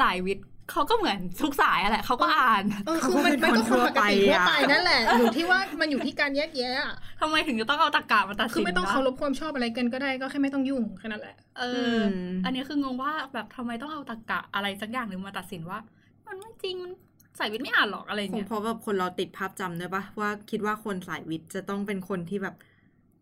[0.00, 11.62] สายวิทย์เขาก็เหมือนทุกสายอะแหละเขาก็อ่านเออคือมันมันก็คนปกติทั่วไปนั่นแหละ อยู่ที่ว่ามันอยู่ที่การแยกแยะอะทำไมถึงจะต้องเอาตะกามาตัดสินคือไม่ต้องวะเคารพความชอบอะไรกันก็ได้ก็แค่ไม่ต้องยุ่งแค่นั้นแหละ เอ
[11.96, 12.02] ออ
[12.44, 15.78] อันนี้คืองงว่าแบบทำไมต้องเอาตะกะอะไรสักอย่างหนึ่งมาตัดสินว่า
[16.26, 16.92] มันไม่จริงมัน
[17.40, 22.56] สายวิทย์ไม่อ่านหรอกอะไรคงเงี้ยเพราะแบบคนเราติดภาพจำด้วยปะว่าคิดว่าคนสายวิทย์จะต้องเป็นคนที่แบบ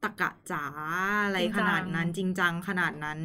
[0.03, 0.65] ตะกะจ๋า
[1.25, 3.21] อะไรขนาดนั้นจริงจังขนาดนั้น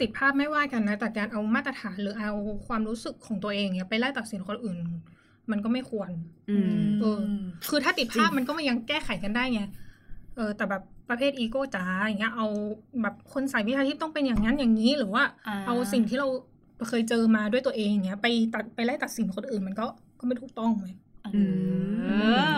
[0.00, 2.32] ติดภาพไม่ว่ากันนะ แต่การเอามาตรฐานหรือเอา
[2.66, 4.78] ความรู้สึกของตัวเองเนี่ยไปไล่ตัดสินคนอื่น
[5.50, 6.10] มันก็ไม่ควร
[6.50, 7.20] อืม เออ
[7.68, 9.62] คือถ้าติดภาพมันก็ยังแก้ไขกันได้ไง
[10.36, 12.46] เออ แต่แบบประเภทอีโก้จ๋าอย่างเงี้ย เอา
[13.02, 16.28] แบบคนสายวิชาชีพต้องเป็นอย่างนั้นอย่างนี้หรือว่า อ่า เอาสิ่งที่เรา
[16.88, 19.86] เคยเจอมาด้วยตัวเองอย่างเงี้ย ไปตัดไปไล่ตัดสินคนอื่นมันก็
[20.18, 20.86] ก็ไม่ถูกต้องไหม
[21.22, 21.28] เอ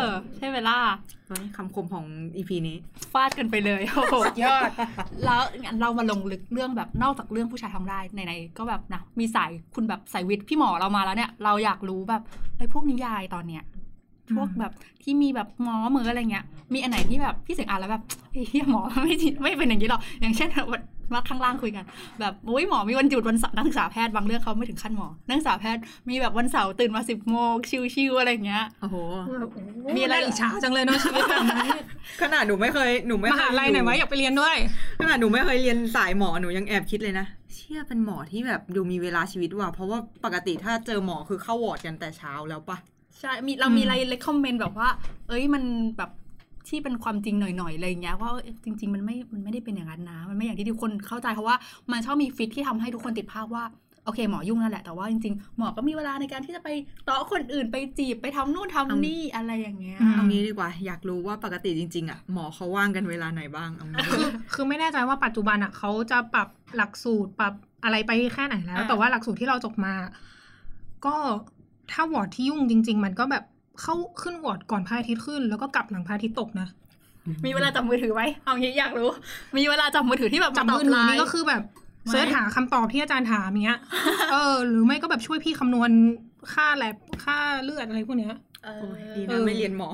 [0.02, 0.78] อ ใช่ไหมล่ะ
[1.26, 2.04] เฮ้ยคำคมของ
[2.36, 2.76] อีพีนี้
[3.12, 4.70] ฟาดกันไปเลยโอ้โหยอด
[5.24, 12.22] แล้วงั้นเรามาลงลึกเรื่องแบบนอกจากเรื่องผู้ชายทำได้ไหนๆก็แบบนะมีสายคุณแบบสายวิทย์พี่หมอเรามาแล้วเนี่ย เราอยากรู้แบบ
[12.58, 13.64] ไอ้พวกนิยายตอนเนี้ย
[14.36, 18.02] พวกแบบที่มีแบบหมอเหมืออะไรเงี้ย มีอันไหนที่แบบพี่เสียงอ่านแล้วแบบ
[18.32, 20.80] เฮ้ยหมอไม่จริงไม่เป็นอย่างนี้หรอกอย่างเช่นวัน
[21.14, 21.84] มาข้างล่างคุยกัน
[22.20, 27.54] แบบโอ้ยหมอมีวันหยุดวันเสาร์นักศึกษาแพทย์บางเรื่องเขาไม่ถึงขั้นหมอ นักศึกษาแพทย์มีแบบวันเสาร์ตื่นมาสิบโมง
[27.94, 28.96] ชิวๆอะไรเงี้ยโอ้โห
[29.96, 31.68] มีมีอะอะไรไรอิจฉาจังเลยเนาะชีวิตแบบนั้น
[32.22, 34.56] ขนาดหนูไม่เคยหนูไม่มเคยหาลัยไหนวะอยากไปเรียนด้วย
[35.00, 37.26] ขนาดหนูไม่เคยเรียนสายหมอหนูยังแอบคิดเลยนะ
[37.56, 42.78] เชื่อเป็นหมอที่แบบดูมีเวลาชีวิตว่ะเพราะว่าปกติถ้าเจอหมอคือเข้าวอร์ดกันแต่เช้าแล้วปะ
[43.20, 44.88] ใช่มีเราอืมมีอะไรเล็กคอมเมนต์แบบว่า
[45.28, 45.62] เอ้ยมัน
[45.96, 46.10] แบบ
[46.70, 51.56] ที่เป็นความจริงหน่อยๆอะไรอย่างเงี้ยว่าเอ้ยจริง ๆ มันไม่มันไม่ได้เป็นอย่างนั้นนะ มันไม่อย่างที่ทุกคนเข้าใจเพราะว่า
[51.90, 53.64] มันชอบมีฟิกที่ทำให้ทุกคนติดภาพว่า
[54.04, 56.68] โอเคหมอยุ่งนั่นแหละแต่ว่าจริงๆ หมอก็มีเวลาในการที่จะไป
[57.04, 67.54] เตาะคนอื่นไปจีบไปทำนู่นทำนี่อะไรอย่างเงี้ยอืมเอางี้ดีกว่า อยากรู้ว่าปกติจริงๆอะหมอเขาว่างกันเวลาไหนบ้างเอางี้คือคือไม่แน่ใจว่าปัจจุบันอะเขาจะปรับหลักสูตรปรับ
[67.84, 69.94] อะไรไปแค่ไหนแล้วอ่าแต่ว่าหลักสูตรที่เราจบมา
[71.06, 71.16] ก็
[71.92, 73.44] ถ้าวอร์ดที่ยุ่งจริง ๆ มันก็แบบ
[73.82, 76.68] เข้าขึ้นวอร์ดก่อนพระอาทิตย์ขึ้น แล้วก็กลับหลังพระอาทิตย์ตกนะ
[77.44, 79.08] มีเวลาจับมือถือไหมเอางี้อยากรู้
[79.56, 81.62] มีเวลาจับมือถือที่แบบจับมือถือนี่ก็คือแบบ
[82.04, 83.78] ไม่เสิร์ชหาคำตอบที่อาจารย์ถามเนี้ย
[84.32, 85.90] เออ หรือไม่ก็แบบช่วยพี่คำนวณ
[86.52, 89.88] ค่าแลบค่าเลือดอะไรพวกเนี้ยเออโอ้ยดีเอนะอไม่เรียนหมอ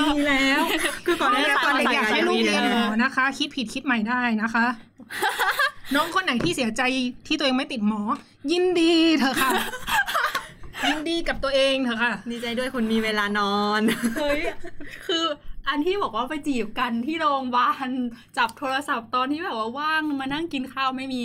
[0.00, 0.60] ดีแล้ว
[1.06, 4.66] คือก่อนหน้านี้ตอนเด็กอยากๆให้ยังลูกมีเลเรียยนหมอนะคะ คิดผิดคิดใหม่ได้นะคะ
[5.94, 6.82] น้องคนไหนที่เสียใจ
[7.26, 8.00] ที่ตัวเองไม่ติดหมอ
[8.52, 9.50] ยินดีเถอะค่ะ
[10.84, 13.80] ยินดีกับตัวเองเถอะค่ะ ดีใจด้วยคุณมีเวลานอน
[14.16, 14.40] เฮ้ย
[15.06, 15.24] คือ
[15.68, 17.88] อันที่บอกว่าไปจีบกันที่โรงพยาบาล
[18.36, 21.22] จับโทรศัพท์ตอนที่แบบว่าว่างมานั่งกินข้าวไม่มี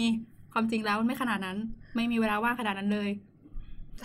[0.53, 1.57] ความจริงแล้วมันไม่ขนาดนั้น
[1.95, 3.09] ไม่มีเวลาว่างขนาดนั้นเลย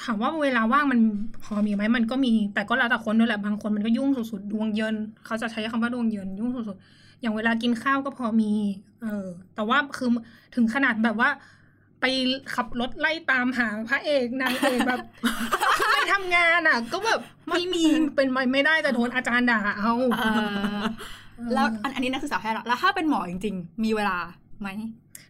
[0.04, 1.00] ถามว่าเวลาว่างมัน
[1.44, 8.52] พอมีไหมมันก็มีแต่ก็แล้วแต่คนด้วยแหละบางคนมันก็ยุ่งสุดๆดวงเยินเขาจะใช้คำว่าดวงเยินยุ่งสุดๆอย่างเวลากินข้าวก็พอมี
[9.02, 10.10] เออแต่ว่าคือ
[10.54, 11.28] ถึงขนาดแบบว่า
[12.00, 12.04] ไป
[12.54, 15.00] ขับรถไล่ตามหาพระเอกนางเอกแบบ
[15.78, 17.84] คือไปทำงานอะ ก็แบบไม่มี
[18.16, 20.24] เป็นไปไม่ได้จะโดนอาจารย์ด่าเอาเอ
[20.76, 20.78] อ
[21.54, 24.16] แล้วอันอันนี้นักศึกษาแพทย์ละแล้วถ้าเป็นหมอจริง ๆ มีเวลา
[24.62, 24.70] ไหม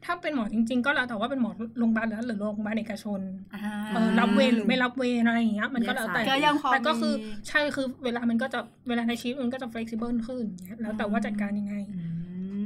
[0.05, 3.21] ถ้าเป็นหมอจริง ๆ ก็แล้วแต่ว่าเป็นหมอโรงพยาบาลรัฐหรือโรงพยาบาลเอกชน
[3.55, 3.63] อ่า
[3.95, 11.75] เออรับเวรหรือไม่รับเวรอะไรอย่างเงี้ยมันก็แล้วแต่ก็ยังพอแต่ก็คือมีใช่คือเวลามันก็จะเวลาในชีวิตมันก็จะ flexible ขึ้นอย่างเงี้ยแล้วแต่ว่าจัดการยังไง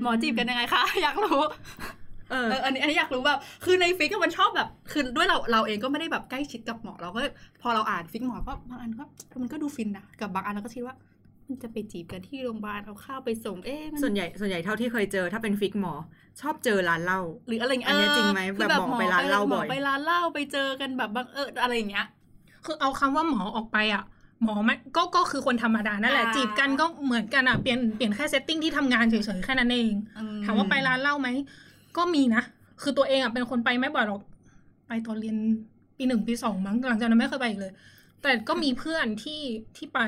[0.02, 1.40] หมอจีบกันยังไงคะ อยากรู้
[2.30, 7.20] เออเอออันนี้อันนี้อยากรู้แบบคือใน fic อะมันชอบแบบคือด้วยเราเราเองก็ไม่ได้แบบใกล้ชิดกับหมอเราก็
[7.62, 9.04] พอเราอ่าน fic หมอก็บางอันก็
[9.42, 10.94] มันก็ดูฟินนะกับบางอันเราก็คิดว่า
[11.48, 15.94] มันจะไปจีบกันที่โรงพยาบาลเอาข้าวไปส่งเอ๊ะมันส่วนใหญ่ส่วนใหญ่เท่าที่เคยเจอถ้าเป็น fic หมอ
[16.40, 22.06] ชอบเจอร้านเหล้าหรืออะไรอย่างเงี้อันเนี้ยเจริงไหมคือแบบหมอไปร้านเหล้าบ่อยหมไปร้านเหล้าไปเจอกันแบบบังเอิญอะไรอย่างเงี้ย
[22.64, 24.04] คือเอาคำว่าหมอออกไปอะ
[24.44, 31.28] หมอมันก็ก็คือคนธรรมดานั่นแหละอ่าจีบกันก็เหมือนกันอะเปลี่ยนเปลี่ยนแค่เซตติ้งที่ทำงานเฉยๆแค่นั้นเองอืถามว่าไปร้านเหล้าไหม
[31.96, 32.42] ก็มีนะ
[32.82, 34.22] คือตัวเองอะเป็นคนไปไม่บ่อยหรอก
[34.86, 35.36] ไปตอนเรียน
[35.96, 37.72] ปีหนึ่งปีสองมั้งหลังจากนั้นไม่เคยไปอีกเลย
[38.20, 39.40] ไปแต่ก็มีเพื่อนที่
[39.76, 39.98] ที่ไป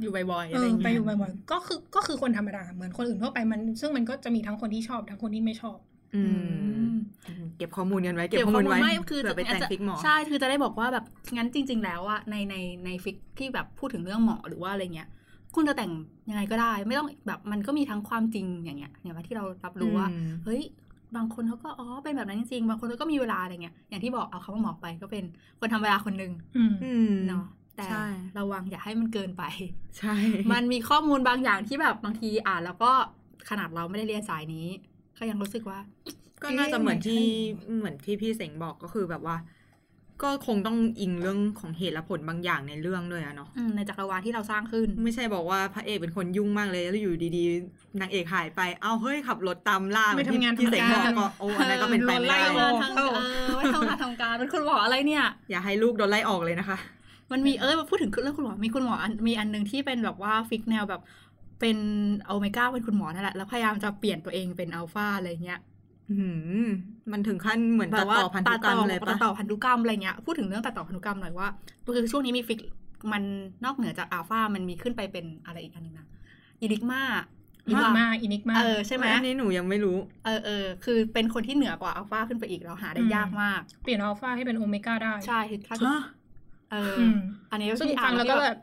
[0.00, 5.78] อยู่บ่อยๆเออะไรออย่างไปเงี้อยยู่บ่อยๆก็คือก็คือคนธรรมดาเหมือนคนอื่นทั่วไปมัน ซึ่งมันก็จะมีทั้งคนที่ชอบทั้งคนที่ไม่ชอบ
[6.14, 6.22] อื
[6.90, 6.92] ม
[7.58, 11.04] เก็บข้อมูลกันไว้เก็บข้อมูลไว้ไม่คือเผื่อไปแต่งฟิกหมอใช่คือจะได้บอกว่าแบบ
[11.36, 15.08] งั้นจริง ๆ แล้วอะในในในฟิกที่แบบพูดถึงเรื่องหมอหรือว่าอะไรเงี้ย
[15.54, 15.92] คุณจะแต่ง
[16.30, 20.62] ยังไงก็ได้ ไม่ต้องแบบมันก็มีทั้งความจริงอย่างเงี้ยอย่างว่าที่เรารับรู้ว่าอืมเฮ้ย
[21.16, 25.24] บางคนเขาก็อ๋อเป็นแบบนั้นจริงๆ บางคนก็มีเวลาอะไรเงี้ยอย่างที่บอกเอาคำว่าหมอไปก็เป็น
[25.60, 27.44] คนทำเวลาคนหนึ่งอืมอืมเนาะ
[27.76, 28.06] แต่ใช่
[28.38, 29.42] ระวังอย่าให้มันเกินไป
[29.98, 30.14] ใช่
[30.52, 32.90] มันมีข้อมูลบางอย่างที่แบบบางทีอ่านแล้วก็
[33.50, 34.66] ขนาดเราไม่ได้เรียนสายนี้
[35.18, 35.78] ก็ยังรู้สึกว่า
[36.42, 37.24] ก็น่าจะเหมือนเอ๊ะที่มัน
[37.64, 39.36] ใช่เหมือนที่พี่เสงบอกก็คือแบบว่า
[40.22, 53.00] ก็คงต้องอิงเรื่องของเหตุและผลบางอย่างในเรื่องด้วยอะเนาะอืมในจักรวาลที่เราสร้างขึ้น ไม่ใช่บอกว่าพระเอกเป็นคนยุ่งมากเลยแล้วอยู่ดีๆนางเอกหายไป เอ้าเฮ้ยขับรถตามล่าไม่ทำงานที่เสงบอกทำการก็โอ้อันนั้นก็เป็นไปไม่ไล่ได้อทำงาอนกทางเอ
[53.46, 56.78] อไม่ทำงานทำการเป็นคุณหมออะไรเนี่ย อย่าให้ลูกโดนไล่ออกเลยนะคะ
[57.32, 61.02] มันมีเออมาพูดถึงเรื่องคุณหมอมีคุณหมออันมีอันหนึ่งที่เป็นแบบว่า fic แนวแบบ
[61.60, 61.78] เป็น
[62.26, 65.69] โอเมก้าเป็นคุณหมอนั่นแหละแล้วพยายามจะเปลี่ยนตัวเองเป็นอัลฟาอะไรเงี้ยอื
[66.64, 66.66] ม
[67.12, 71.48] มันถึงขั้นเหมือนตัดต่อพันธุกรรมเลยตัปะดต่อพันธุกรรมอะไรเงี้ยพูดถึงเรื่องตัดต่อพันธุกรรมหน่อยว่า
[71.94, 72.60] คือช่วงนี้มี fic
[73.12, 73.22] มัน
[73.64, 76.06] นอกเหนือจากอัลฟามันมีขึ้นไปเป็นอะไรอีกอันหนึ่งนะ
[76.60, 86.02] enigma enigma enigma เออใช่ไหมอันนี้หนูยังไม่รู้ เออเออคือเป็นคนที่เหนือกว่าอัลฟาขึ้นไปอีกเราหาได้ยากมาก เปลี่ยนอัลฟาให้เป็นโอเมก้าได้ใช่คือถ้าเกิดฮะ
[86.70, 87.18] เอออือม
[87.50, 88.56] อันนี้ซึ่งที่อ่าฟันงแล้วก็แบบ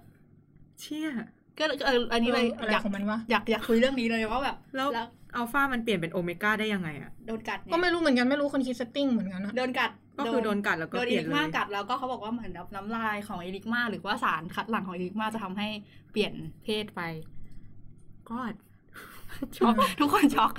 [0.80, 1.10] เชี่ย
[1.58, 15.68] ก็เอออันนี้เลยอะไรอยากของมันวะอยากอยากคุยเรื่องนี้เลยว่าแบบแล้วแล้ว อัลฟามันเปลี่ยนเป็นโอเมก้าได้ยังไงอะโดนกัดเนี่ยก็ไม่รู้เหมือนกันไม่รู้คนคิดเซตติ้งเหมือนกันนะโดนกัดก็คือโดนกัดแล้วก็โดนเปอีลี่ยนลิกเลมายกัดแล้วก็เขาบอกว่าเหมือนน้ำลายของอีลิกมาหรือว่าสารคัดหลั่งของอีลิกมาจะทำให้
[16.12, 17.02] เปลี่ยนเพศไป
[18.30, 18.38] ก็
[19.58, 20.52] ช็อกทุกคนช็อก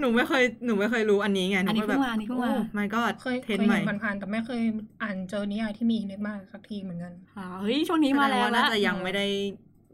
[0.00, 4.62] หนูไม่เคยหนูไม่เคยรู้อันนี้ไงหอันนี้ก็เพิ่แบบงมาอันนี้เพิ่งมาไม่ก็เคยเทเครยนด์ใหม่เห็นผ่านๆแต่ไม่เคย
[5.02, 9.26] อ่านเจอนิยายที่มีอินิกมาสักทีเหมือนกันอ่าเฮ้ยช่วงนี้มาแล้สดวงแล้วน่าจะยังไม่ได้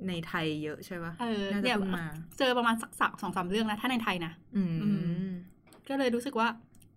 [0.09, 2.07] ในไทยเยอะใช่ปะเออน่าจะเนี่ยเพิ่งมา
[2.39, 4.89] เจอประมาณสักสักสองสามเรื่องนะถ้าในไทยนะอืมอื
[5.27, 5.29] ม
[5.89, 6.49] ก็เลยรู้สึกว่า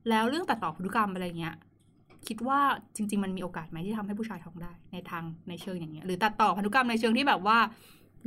[0.09, 1.55] แล้วเรื่องตัดต่อพันธุกรรมอะไรเงี้ย
[2.27, 2.59] คิดว่า
[2.95, 7.57] จริง ๆ มันมีโอกาสไหมที่ทำให้ผู้ชายท้องได้ ในทางในเชิงอย่างเงี้ย หรือตัดต่อพันธุกรรมในเชิงที่แบบว่า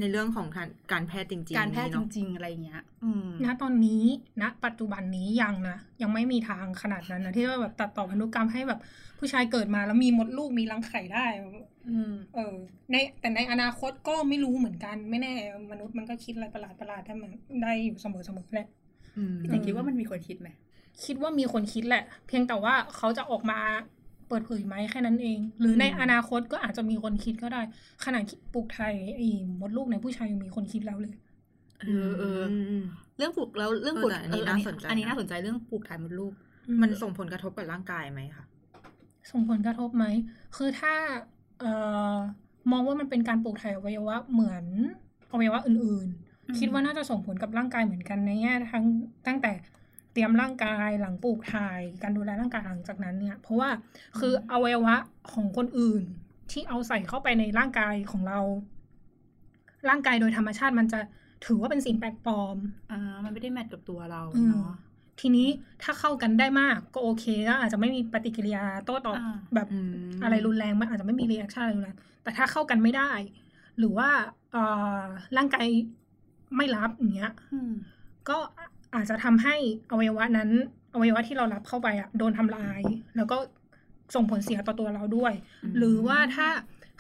[0.01, 4.05] ในเรื่องของการการแพทย์จริง ๆ การแพทย์จเนอะริง ๆ อะไรเงี้ย อืมณตอนนี้
[4.43, 8.81] ณปัจจุบันนี้ยังนะยังไม่มีทางขนาดนั้นนะที่ว่าแบบตัดต่อพันธุกรรมให้แบบ
[9.19, 11.27] ผู้ชายเกิดมาแล้วมีมดลูกมีรังไข่ได้
[11.91, 12.57] อืมเออ
[12.91, 15.33] ในแต่ในอนาคตก็ไม่รู้เหมือนกัน ไม่แน่
[15.71, 17.31] มนุษย์มันก็คิดอะไรประหลาดประหลาดๆได้มัน
[17.63, 18.69] ได้อยู่เสมอเสมอแหละ
[19.17, 20.49] อืมแต่คิดว่ามันมีคนคิดไหม
[21.05, 23.61] คิดว่ามีคนคิดแหละ เพียงแต่ว่าเขาจะออกมา
[24.29, 27.63] เปิดเผยไหมแค่นั้นเอง หรือในอนาคตก็อาจจะมีคนคิดก็ได้
[28.05, 28.23] ขนาด
[28.55, 29.29] ปลูกไทยไอ้
[29.61, 31.15] มดลูกในผู้ชายยังมีคนคิดแล้วเลย
[31.81, 32.83] เออเออมม
[33.19, 36.33] เรื่องปลูกแล้วเรื่องปลูกเออแต่อันนี้เน่าสนใจอันนี้นะน่าสนใจเรื่องปลูกถ่ายมดลูก
[36.83, 38.45] มันส่งผลกระทบกับร่างกายไหมคะ
[39.31, 40.07] ส่งผลกระทบไหม
[40.57, 40.95] คือถ้า
[41.63, 41.75] เอ่
[42.15, 42.17] อ
[42.73, 44.65] มองว่ามันเป็นการปลูกถ่ายอวัยวะเหมือน
[45.33, 45.93] อวัยวะอื่นอื
[46.53, 48.85] มๆคิดว่าน่าจะส่งผลกับร่างกายเหมือนกันในแง่ทั้ง
[49.27, 49.53] ตั้งแต่
[50.13, 53.71] เตรียมร่างกายหลังปลูกถ่าย การดูแลร่างกายหลังจากนั้นเนี่ย เพราะว่า
[54.19, 54.95] คืออวัยวะ
[55.33, 56.03] ของคนอื่น
[56.51, 58.41] ที่เอาใส่เข้าไปในร่างกายของเรา
[59.89, 61.01] ร่างกายโดยธรรมชาติมันจะ
[61.47, 62.57] ถือว่าเป็นสิ่งแปลกปลอม
[62.91, 64.73] อ่า มันไม่ได้ match กับตัวเราอืมเนาะ
[65.21, 65.49] ทีนี้
[65.83, 73.11] ถ้าเข้ากันได้มากก็โอเคแล้วอาจจะไม่มีปฏิกิริยาโต้ตอบอ่าแบบอืมอะไรรุนแรงมันอาจจะไม่มี reaction อะไรรุนแรงแต่ถ้าเข้ากันไม่ได้
[73.79, 74.09] หรือว่า
[74.53, 74.63] เอ่
[75.01, 75.03] อ
[75.37, 75.67] ร่างกาย
[76.57, 77.73] ไม่รับอย่างเงี้ยอืม
[78.29, 78.39] ก็
[78.95, 79.55] อาจจะทำให้
[79.91, 80.51] อวัยวะนั้น
[80.95, 82.81] อวัยวะที่เรารับเข้าไปอะโดนทำลาย
[83.17, 83.37] แล้วก็
[84.15, 85.33] ส่งผลเสียต่อตัวเราด้วย
[85.65, 86.49] อืมหรือว่าถ้า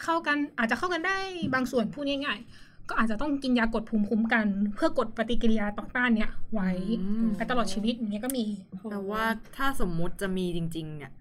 [0.03, 1.19] เข้ากันอาจจะเข้ากันได้
[1.55, 8.45] บางส่วนพูดง่ายๆ ก็อาจจะต้องกินยากดภูมิคุ้มกัน เพื่อกดปฏิกิริยาต่อต้านเนี่ย ไว้อืมไปตลอดชีวิตอย่างเงี้ยก็มี
[8.91, 9.25] แต่ว่า
[9.57, 11.13] ถ้าสมมุติจะมีจริง ๆ เนี่ย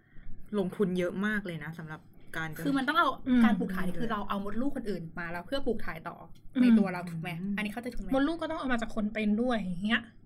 [0.57, 1.99] ลงทุนเยอะมากเลยนะสำหรับ
[2.37, 6.15] การจะคือมันต้องเอาอืมการปลูกถ่ายนี่คือเราเอามดลูกคนอื่นมาแล้วเพื่อปลูกถ่ายต่อ
[6.55, 10.20] อมในตัวเราถูกไหมอันนี้เข้าใจถูกไหมมดลูกก็ต้องเอามาจากคนเป็นด้วยอย่างเงี้ยเออเอเฮ้ย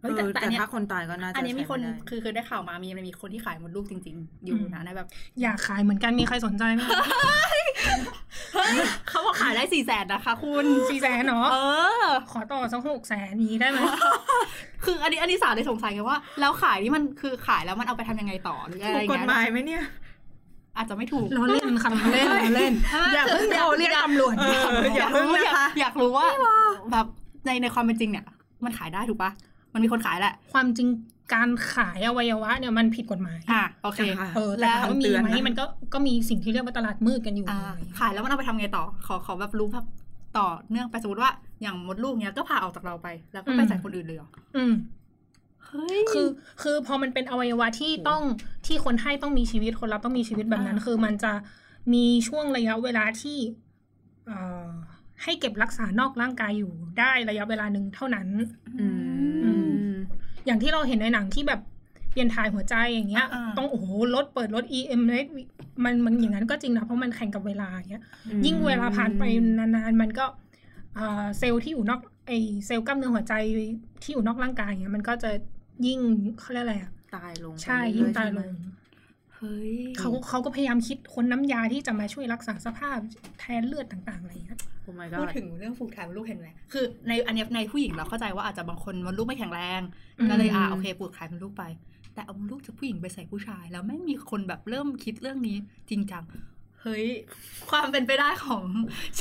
[0.00, 5.08] แต่อแต่แต่อันเนี้ยถ้าคนตายก็น่าจะอันนี้มีคนใช้ไได้คือคือได้ข่าวมามีมันมีคนที่ขายมดลูกจริง ๆ อยู่อืมนะในแบบ
[5.42, 6.80] อยากขายเหมือนกันมีใครสนใจไหม
[8.54, 8.74] เฮ้ย
[9.08, 11.56] เขาบอกขายได้สี่แสนนะคะ คุณสี่แสนเนาะเอ
[12.04, 13.78] อ ขอต่อสักหกแสนนี้ได้ไหม
[14.84, 19.82] คืออันนี้อันนี้สาวเลยสงสัยไงว่า แล้วขายนี่มันคือขายแล้วมันเอาไปทำยังไงต่อหรืออะไรถูกกฎเงี้ยหมายไหมเนี่ย
[20.76, 22.72] อาจจะไม่ถูกล้อเล่นค่ะล้อเล่นล้อเล่น
[23.14, 26.26] อย่าเพิ่งโทรเรียกตำรวจเออออยากเพิ่งรู้นะคะอยากอยากรู้ว่า
[26.92, 27.06] แบบ
[27.46, 28.24] ในในความเป็นจริงเนี่ย
[28.64, 29.30] มันขายได้ถูกปะ
[29.72, 30.88] มันมีคนขายแหละ ความจริง
[31.34, 37.60] การขายอวัยวะเนี่ยมันผิดกฎหมาย อะโอเคค่ะเออแต่แล้วถามว่ามีเตือนไหมนะมันก็ก็มีสิ่งที่เรียกว่าตลาดมืดกันอยู่อ่า
[37.98, 39.86] ขายแล้วมันเอาไปทำไงต่อ ขอขอแบบรู้แบบ
[40.38, 41.30] ต่อเนื่องไปสมมติว่า
[41.62, 44.72] อย่างมดลูกเนี้ยก็พาออกจากเราไป แล้วก็ไปใส่คนอื่นเลยเหรออืม
[45.66, 46.28] เฮ้ยคือ
[46.62, 48.22] คือพอมันเป็นอวัยวะที่ต้อง
[48.66, 51.32] ที่คนให้ต้องมีชีวิตคนรับต้องมีชีวิตแบบนั้นอ่าคือมันจะ
[51.94, 53.38] มีช่วงระยะเวลาที่
[54.26, 54.70] เอ่อ
[55.24, 58.28] ให้เก็บรักษานอกร่างกายอยู่ได้ระยะเวลาหนึ่งเท่านั้น
[58.78, 58.86] อื
[59.88, 59.92] ม
[60.46, 61.60] อย่างที่เราเห็นในหนังที่แบบ
[62.12, 65.22] เปลี่ยนถ่ายหัวใจอย่างเงี้ยอ่าต้องโอ้โหรถเปิดรถ EM เลย
[65.84, 68.02] มันมันอย่างนั้นก็จริงนะเพราะมันแข่งกับเวลาอย่างเงี้ย
[68.44, 69.22] ยิ่งเวลาผ่านไป
[69.58, 70.24] นานๆมันก็
[70.98, 72.32] อ่าเซลล์ที่อยู่นอกไอ
[72.66, 73.34] เซลล์กล้ามเนื้อหัวใจ
[74.02, 75.30] ที่อยู่นอกร่างกายเงี้ยมันก็จะ
[75.86, 76.00] ยิ่ง
[76.40, 78.42] เขาเรียกอะไรอะตายลงใช่ไปเรื่ยิ่งอๆตายลใช่งไหม
[79.42, 82.98] เฮ้ยเขาเขาก็พยายามคิดค้นน้ำยาที่จะมาช่วยรักษาสภาพ
[83.40, 89.80] แทนเลือดต่างๆอะไรอย่างเงี้ยโอ้ my พูด god ถึงเรื่องฟูกถ่ายมดลูกเห็นไหมคือในอันเนี้ยในผู้หญิงเราเข้าใจว่าอาจจะบางคนมดลูกไม่แข็งแรง
[90.18, 91.64] อืมก็เลยอ่าโอเคปลูกถ่ายมดลูกไป
[92.14, 95.56] แต่เอามดลูกจากผู้หญิงไปใส่ผู้ชาย แล้วไม่มีคนแบบเริ่มคิดเรื่องนี้
[95.90, 96.24] จริงจัง
[96.82, 97.06] เฮ้ย
[97.70, 98.64] ความเป็นไปได้ของ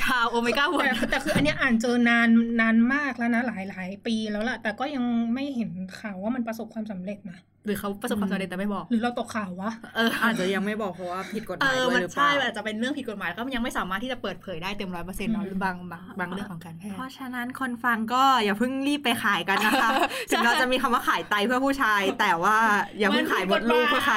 [0.01, 2.29] ชาวโอเมก้าวันแต่แต่คืออันเนี้ยอ่านเจอนาน
[2.61, 5.03] นานมากแล้วนะหลายหลายปีแล้วล่ะ แต่ก็ยัง
[5.33, 19.89] ไม่เห็นข่าวว่ามันประสบความสำเร็จนะหรือเขาประสบความสำเร็จแต่ไม่บอก หรือเราตกข่าววะเอออาจจะยังไม่บอกเพราะว่าผิดกฎหเอมายอด้วยมันหรือเปใช่ล่าอาจจะเป็นเรื่องผิดกฎหมายแล้วก็ยังไม่สามารถที่จะเปิดเผยได้เต็มร้อยเปอร์เซ็นต์เนาะหรือบางบางบางบางเรื่องของการแพทเพย์ราะฉะนั้นคนฟังก็อย่าเพิ่งรีบไปขายกันนะคะ
[20.31, 22.57] ถึงเราจะมีคำว่าขายไตเพื่อผู้ชาย แต่ว่า
[22.99, 24.15] อย่าเพิ่งขายมดลูกเพื่อใคร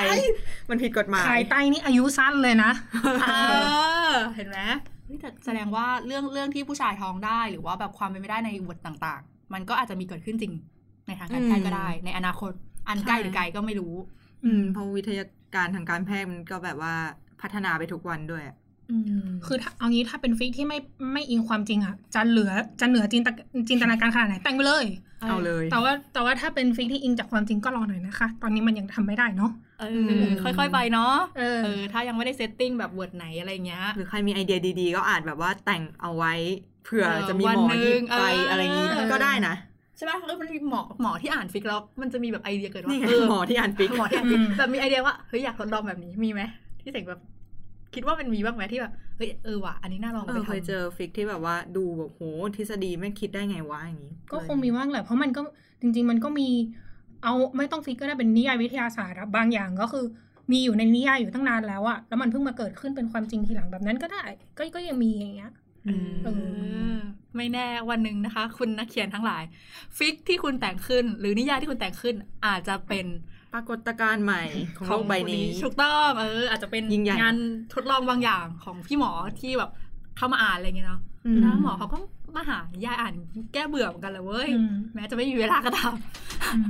[0.71, 2.71] มันผิดกฎหมายขายไตนี่อายุสั้นเลยนะ
[3.23, 3.33] เอ
[4.11, 4.59] อเห็นไหม
[5.07, 10.53] เฮ้ยแต่แสดงว่าเรื่องเรื่องที่ผู้ชายท้องได้หรือว่าแบบความเป็นไปได้ในบทต่าง ๆ มันก็อาจจะมีเกิดขึ้นจริง
[11.07, 12.53] ในทางการแพทย์ก็ได้ ในอนาคต
[12.89, 13.95] อันใกล้หรือไกลก็ไม่รู้
[14.45, 16.95] อืมเพราะวิทยาการทางการแพทย์มันก็แบบว่า
[17.41, 18.57] พัฒนาไปทุกวันด้วยอะ
[19.47, 20.79] คือถ้าเอางี้ถ้าเป็นฟิกที่ไม่
[21.13, 23.29] ไม่อิงความจริงอะจะเหลือจะเหนือจินต
[23.69, 24.85] จินตนาการขนาดไหนแต่งไปเลย
[25.21, 29.85] เอาเลย แต่ว่าแต่ว่าถ้าเป็นฟิกที่อิงจากความจริงก็รอหน่อยนะคะ ตอนนี้มันยังทำไม่ได้เนาะเอ
[30.23, 36.35] อค่อยๆไปเนาะเออเออถ้ายังไม่ได้เซตติ้งแบบเวิร์ดไหนอะไรเงี้ยหรือใครมีไอเดียดีๆ ก็อาจแบบว่าแต่งเอาไว้
[36.85, 39.55] เผื่อเออจะมีวันหมอหนึ่ที่งไปเออออะไรอย่างงี้ก็ได้นะ
[39.97, 46.43] ใช่ป่ะแล้วมันมีหมอหมอที่อ่านฟิกแล้วมันจะมีแบบไอเดียเกิดว่านี่ไงเออหมอที่อ่านฟิกหมอที่อ่านฟิกอืมแบบมีไอเดียว่าเฮ้ยอยากทดลองแบบนี้มีไหม
[46.81, 47.21] ที่เสกแบบ
[47.95, 52.23] คิดว่ามันมีบ้างไหมที่แบบเฮ้ยเออว่ะอันนี้น่าลองเอไปอทำเคยเจอฟิกที่แบบว่าดูแบบโห
[52.57, 55.41] ทฤษฎีไม่คิดได้ไงวะอย่างงี้ ก็คงมีว่างแหละ เพราะมันก็
[55.81, 56.49] จริง ๆ มันก็มี
[57.23, 60.05] เอาไม่ต้อง fic ก็ได้เป็นนิยายวิทยาศาสตร์อะบางอย่างก็คือ
[60.53, 64.25] มีอยู่ในนิยายอยู่ตั้งนานแล้วอะแล้วมันเพิ่งมาเกิดขึ้นเป็นความจริงทีหลังแบบนั้นก็ได้
[64.59, 65.64] ก็ก็ยังมีอย่างเงี้ยอืมเอเออ
[67.37, 69.43] ไม่แน่วันหนึ่งนะคะ คุณนักเขียนทั้งหลาย
[69.97, 72.15] fic ที่คุณแต่งขึ้น หรือนิยายที่คุณแต่งขึ้น
[72.47, 73.07] อาจจะเป็น
[73.55, 74.45] ปรากฏการณ์ใหม่
[74.77, 77.37] ของโลกใบนี้ถูกต้องเออ อาจจะเป็นยิ่งใหญ่งาน
[77.75, 79.71] ทดลองบางอย่างของพี่หมอที่แบบ
[80.17, 81.99] เข้ามาอ่านอะไรเงี้ยเนาะอืมแล้วหมอเขาก็
[82.37, 83.15] มาหานิยายอ่าน
[83.53, 85.95] แก้เบื่อเหมือนกันเลยเว้ยอืมแม้จะไม่มีเวลาก็ตาม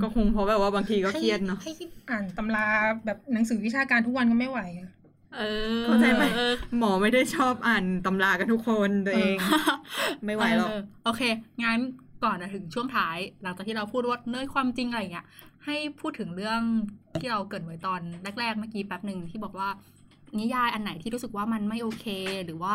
[0.03, 2.67] ก็คงเพราะแบบว่าบางทีก็เครียดเนาะให้ให้อ่านตำรา
[3.05, 4.91] แบบหนังสือวิชาการทุกวันก็ไม่ไหวอะ
[5.39, 5.43] เอ
[5.81, 9.37] อเข้าใจไหมออหมอไม่ได้ชอบอ่านตำรากันทุกคนตัวเอง
[10.25, 11.23] ไม่ไหวหรอกเโอเค
[11.65, 11.79] งั้น
[12.25, 15.27] ก่อนจะถึงช่วงท้าย หลังจากที่เราพูดว่าเนยความจริงอะไรอย่างเงี้ย
[15.65, 16.61] ให้พูดถึงเรื่อง
[17.21, 18.01] ที่เราเกริดไว้ตอน
[18.41, 19.69] แรกๆเมื่อกี้แป๊บหนึ่งที่บอกว่า
[20.41, 22.07] นิยายอันไหนที่รู้สึกว่ามันไม่โอเค
[22.45, 22.75] หรือว่า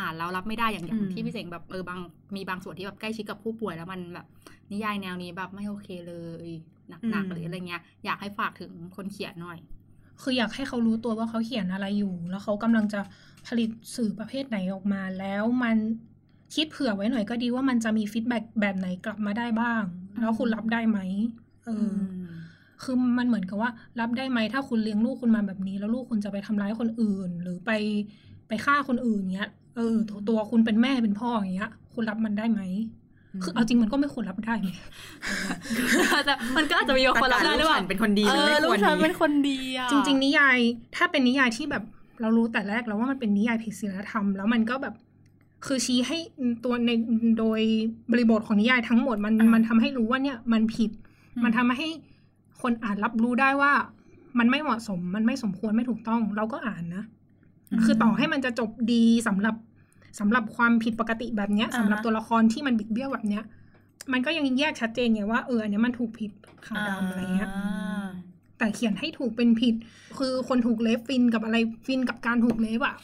[0.00, 2.00] อ่านแล้วรับไม่ได้อย่างอย่างอืมที่พี่เสงแบบเออบาง
[2.36, 4.26] มีบางส่วนที่แบบใกล้ชิดกับผู้ป่วยแล้วมันแบบ
[4.72, 6.14] นิยายแนวนี้แบบไม่โอเคเล
[6.46, 6.48] ย
[7.10, 9.58] หนักๆหรืออะไรเงี้ยอยากให้ฝากถึงคนเขียนหน่อย
[10.22, 13.00] คืออยากให้เขารู้ตัวว่าเขาเขียนอะไรอยู่ แล้วเขากำลังจะ
[13.46, 15.76] ผลิตสื่อประเภทไหนออกมา แล้วมัน
[16.54, 19.82] คิดเผื่อไว้หน่อยก็ดีว่ามันจะมีฟีดแบ็กแบบไหนกลับมาได้บ้าง
[20.20, 20.98] แล้วคุณรับได้ไหม
[21.64, 21.96] เอออ
[22.82, 27.70] คือมันเหมือนกับว่า รับได้ไหมถ้าคุณเลี้ยงลูกคุณมาแบบนี้ แล้วลูกคุณจะไปทำร้ายคนอื่น หรือไป
[28.48, 32.60] ไปฆ่าคนอื่นเงี้ย เออตัวตัวคุณเป็นแม่เป็นพ่ออย่างเงี้ย คุณรับมันได้ไหม
[33.42, 34.70] คือเอาจริงมันก็ไม่ควรรับได้ไง
[36.26, 40.58] แต่มันก็อาจจะมีบางคนรับได้หรือเปลูกล่าฉันเป็นคนดีเอมันอไม่ลูควกรฉันดีเป็นคนดีอะจริง ๆ นิยาย
[40.96, 41.82] ถ้าเป็นนิยายที่แบบ
[42.20, 44.94] เรารู้แต่แรกแล้วว่ามันเป็นนิยายผิดศีลธรรมแล้วมันก็แบบ
[45.66, 46.18] คือชี้ให้
[46.64, 46.90] ตัวใน
[47.38, 47.60] โดย
[48.12, 50.90] บริบทของนิยายทั้งหมดมันมันทำให้รู้ว่าเนี่ยมันผิด
[51.44, 51.88] มันทำให้
[52.62, 53.72] คนอ่านรับรู้ได้ว่า
[54.38, 57.04] มันไม่เหมาะสมมันไม่สมควรไม่ถูกต้อง เราก็อ่านนะ
[57.84, 59.54] คือต่อให้มันจะจบดีสำหรับ
[60.18, 63.44] สำหรับความผิดปกติแบบเนี้ยอ่าฮะสำหรับตัวละครที่มันบิดเบี้ยวแบบเนี้ย
[64.12, 66.30] มันก็ยังแยกชัดเจนไงว่าเอออันเนี้ยมันถูกผิด
[66.66, 67.52] ขาวดำอะไรเงี้ยา
[68.58, 69.74] แต่เขียนให้ถูกเป็นผิด
[70.18, 72.96] คือคนถูกเลฟฟินกับอะไรฟินกับการถูกเลฟอะ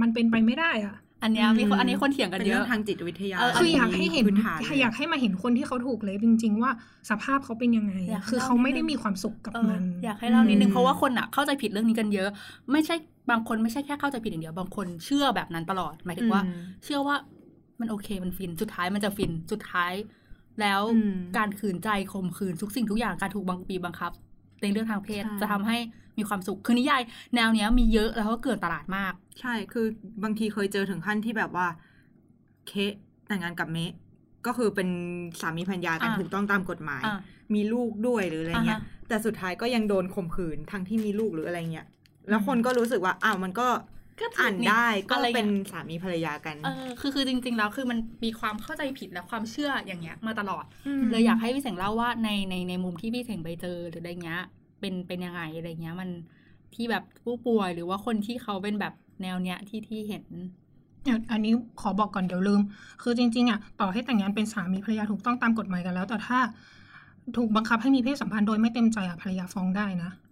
[0.00, 6.70] มันเป็นไปไม่ได้อะอันเนี้ยมีคนอันนี้คนเถียงกันเป็นเยเรื่ออะงทางจิตวิทยาเออคืออยากให้เห็นพื้นฐานเลยอยากให้มาเห็นคนที่เขาถูกเลฟจริง ๆ ว่า
[7.10, 12.28] สภาพเขาเป็นยังไงอยากให้คือเขาไม่ได้เล่านิดนึงมีความสุขกับเออมัน อยากให้เล่านิดนึงอืมเพราะว่าคนอะเข้าใจผิดเรื่องนี้กันเยอะ
[12.72, 12.94] ไม่ใช่
[13.30, 17.16] บางคนไม่ใช่แค่เข้าใจผิดอย่างเดียว บางคนเชื่อแบบนั้นตลอด หมายถึงว่าอืมเชื่อว่า
[17.80, 19.92] มันโอเคมันฟิน สุดท้ายมันจะฟิน สุดท้าย
[20.60, 24.12] แล้วอืมการขืนใจข่มขืนทุกสิ่งทุกอย่างการถูกบังปีบบังคับ
[24.62, 25.78] ในเรื่องทางเพศใช่จะทำให้
[26.18, 27.02] มีความสุข คือนิยาย
[27.34, 29.86] แนวเนี้ยมีเยอะแล้วก็เกิดตลาดมาก ใช่ คือ
[30.24, 31.66] บางทีเคยเจอถึงขั้นที่แบบว่า
[32.68, 32.72] เค
[33.28, 33.92] แต่งงานกับเมะ
[34.46, 34.88] ก็คือเป็น
[35.40, 37.20] สามีภรรยากันอ่าถูกต้องตามกฎหมายอะ
[37.54, 41.86] มีลูกด้วยหรืออะไรเงี้ยอ่าฮะแต่สุดท้ายก็ยังโดนข่มขืนทั้งที่มีลูกหรืออะไรเงี้ย
[42.28, 43.68] แล้วคนก็รู้สึกว่าอ้าวมันก็
[44.20, 50.64] ก็ถูกอ่านได้ก็อะไรเป็นงี้ยสามีภรรยากันเออคือคือจริง ๆ แล้วคือมันมีความเข้าใจผิดและความเชื่ออย่างเงี้ยมาตลอด
[51.00, 54.42] มเลยอยากให้พี่เสงเล่าว่าในในในมุมที่พี่เสงไปเจอหรืออะไรเงี้ย
[54.80, 56.10] เป็นเป็นยังไงอะไรเงี้ยมัน
[56.74, 60.24] ที่แบบผู้ป่วยหรือว่าคนที่เขาเป็นแบบแนวเนี้ยที่ที่เห็น
[61.04, 62.60] เนี่ยอันนี้ขอบอกก่อนเดี๋ยวลืม
[63.02, 66.38] คือจริงๆอะต่อให้แต่งงานเป็นสามีภรรยาถูกต้องตามกฎหมายกันแล้ว แต่ถ้า
[67.36, 70.10] ถูกบังคับให้มีเพศสัมพันธ์โดยไม่เต็มใจอะภรรยาฟ้องได้นะ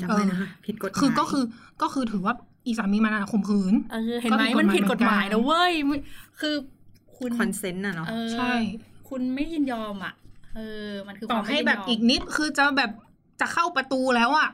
[0.00, 1.44] จำไว้นะคะผิดกฎหมายคือก็คือ
[1.82, 2.34] ก็คือถือว่า
[2.66, 6.00] อีสามีมันอะข่มขืนเออเห็นไหมก็ผิดกฎหมายมันผิดกฎหมายเหมือนกันนะเว้ยมัน
[6.40, 6.54] คือ
[7.18, 8.52] คุณ consent น่ะเนาะเออใช่
[9.08, 10.14] คุณไม่ยินยอมอะ
[10.56, 12.90] เออ มันคือต่อความให้ไม่ยินแบบยอมอีกนิดคือจะแบบ
[13.40, 14.48] จะเข้าประตูแล้วอะ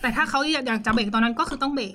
[0.00, 1.94] แต่ถ้าเขาอยากจะเบรกตอนนั้นก็คือต้องเบรก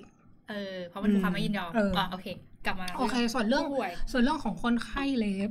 [0.50, 2.28] เออเพราะมันคือความไม่ยินยอมเอออ่โอเค
[2.66, 5.50] กลับมาโอเค ส่วนเรื่องผู้ป่วยส่วนเรื่องของคนไข้เลฟ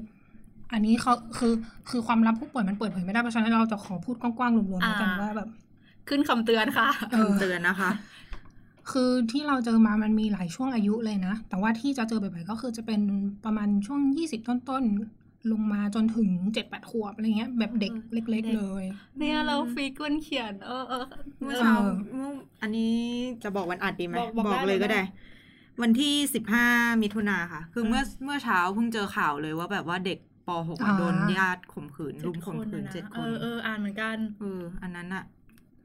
[0.73, 1.53] อันนี้เขาคือ
[1.91, 5.49] คือความลับผู้ป่วยมันเปิดเผยไม่ได้เพราะฉะนั้นเราจะขอพูดกว้างๆรวมๆแล้วกันว่าแบบ
[6.09, 7.91] ขึ้นคำเตือนค่ะเออคำเตือนนะคะ
[8.91, 13.01] คือที่เราเจอมามันมีหลายช่วงอายุเลยนะ แต่ว่าที่จะเจอบ่อยๆก็คือจะเป็น
[13.45, 18.85] ประมาณช่วงยี่สิบต้นๆ ลงมาจนถึงเจ็ดแปดขวบอะไรเงี้ย แบบเด็กเออเล็กเด็ก ๆ เลย
[19.19, 21.05] เนี่ยเรา fic มันเขียน เออเออ
[21.41, 21.75] เมื่อเออเช้า
[22.15, 22.31] เมื่อ
[22.63, 22.95] อันนี้
[23.45, 25.03] จะบอกวันอัดดีไหมบอกบอกได้เลยก็เลยได้
[25.83, 26.67] วันที่สิบห้า
[27.03, 35.25] มิถุนาค่ะ คือเออเมื่อเมื่อเช้าเพิ่งเจอข่าวเลยว่าแบบว่าเด็กป.6 อ่าโดนญาติข่มขืนรุมข่มขืนอะะเจ็ดคเอนอเอออ่านเหมือนกันเอออันนั้นอะ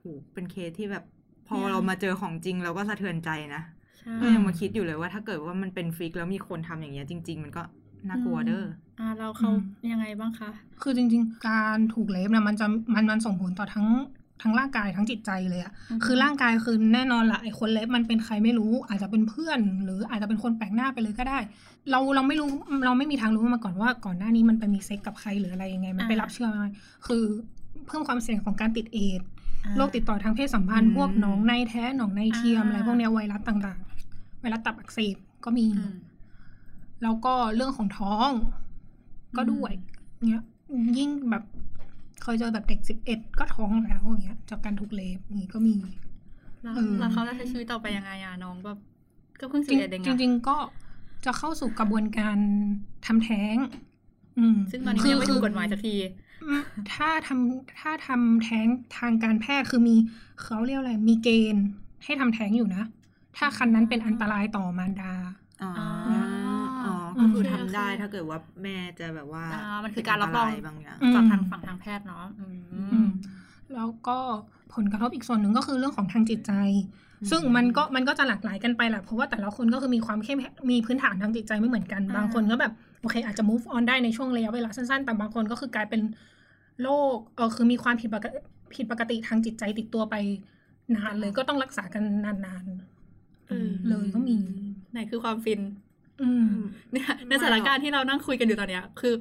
[0.04, 1.04] โหเป็นเคสที่แบบ
[1.48, 3.62] พอเนี่ยเรามาเจอของจริงเราก็สะเทือนใจนะ
[4.00, 7.64] ใช่ก็ยังมาคิดอยู่เลยว่าถ้าเกิดว่ามันเป็น fic แล้วมีคนทำอย่างเงี้ยจริง ๆ มันก็
[8.10, 8.66] น่ากลัวเด้อ
[9.00, 9.50] อ่าเราเขา
[9.92, 10.50] ยังไงบ้างคะ
[10.82, 13.88] คือจริง ๆ การถูก rape เนี่ยมันจะมันมันส่งผลต่อทั้ง
[14.42, 21.40] ทั้งร่างกายทั้งจิตใจเลยอะอือฮึคือร่างกายคือแน่นอนละไอ้คน rape มันเป็นใครไม่รู้ อาจจะเป็นเพื่อน หรืออาจจะเป็นคนแปลกหน้าไปเลยก็ได้
[21.92, 22.50] เราเราไม่รู้
[22.86, 26.70] เราไม่มีทางรู้มาก่อนว่าก่อนหน้านี้มันไปมีเซ็กกับใครหรืออะไรยังไง มันไปรับเชื้อมา
[27.08, 27.24] คือ
[27.88, 29.33] เพิ่มความเสี่ยงของการติดเอดส์อ่า
[29.78, 35.94] โรคติดต่อทางเพศสัมพันธ์อืมพวกหนองในแท้หนองในเทียมอ่าอะไรพวกเนี้ยไวรัสต่างๆ ไวรัสตับอักเสบก็มีอืม
[37.04, 38.30] แล้วก็เรื่องของท้อง
[39.38, 39.72] ก็ด้วย
[40.30, 40.44] เนี้ย
[40.98, 41.44] ยิ่งแบบ
[42.24, 45.76] เคยเจอแบบเด็กสิบเอ็ดก็ท้องแล้วอย่างเงี้ยจากการถูกเลฟนี่ก็มี
[46.64, 48.78] แล้วเออแล้วเขาจะใช้ชีวิตต่อไปยังไงอะน้องแบบ
[49.40, 50.58] ก็เพิ่งจสิริบงเอ็ดเองจอะริง ๆ ก็
[51.26, 52.38] จะเข้าสู่กระบวนการ
[53.06, 53.58] ทำแท้ง
[54.38, 55.90] อืมซึ่งตอนนี้คืยังไม่ถูกคืกฎหมายสักที
[56.33, 56.33] อืม
[56.94, 59.96] ถ้าทำถ้าทำแท้งทางการแพทย์คือมี
[60.44, 61.66] เขาเรียกอะไรมีเกณฑ์
[62.04, 62.84] ให้ทำแท้งอยู่นะ
[63.38, 65.14] ถ้าคันนั้นเป็นอันตรายต่อมารดา
[65.64, 65.72] อ๋อ
[66.08, 66.22] อ๋อ
[66.86, 72.58] อ๋ออืก็มคือทำได้ถ้าเกิดว่าแม่จะแบบว่าอ่ามันคือการรับรองเป็นนตายบางอย่างอืมจากทางฝั่งทางแพทย์เนาะอืม
[72.94, 73.10] อืม
[73.76, 74.18] แล้วก็
[74.76, 76.54] ผลกระทบอีกส่วนหนึ่งก็คือเรื่องของทางจิตใจ
[77.30, 86.02] ซึ่งมันก็มันก็จะหลากหลายกันไปแหละเพราะว่าแต่ละคนก็คือมีความเข้มแข็งมีพื้นฐานทางจิตใจไม่เหมือนกัน บางคนก็แบบโอเคอาจจะ move on ได้ในช่วงระยะเวลาสั้นๆ แต่บางคนก็คือกลายเป็น
[86.82, 88.40] โรคเออคือมีความผิดปกติ
[88.76, 90.16] ผิดปกติทางจิตใจติดตัวไป
[90.96, 92.66] นานเลยก็ต้องรักษากันนาน
[93.48, 94.38] เออๆเลยก็มี
[94.92, 95.62] ไหนคือความฟิน
[96.22, 96.48] อืม
[96.92, 99.14] เนี่ยในสถานการณ์ที่เรานั่งคุยกันอยู่ตอนเนี้ย คือ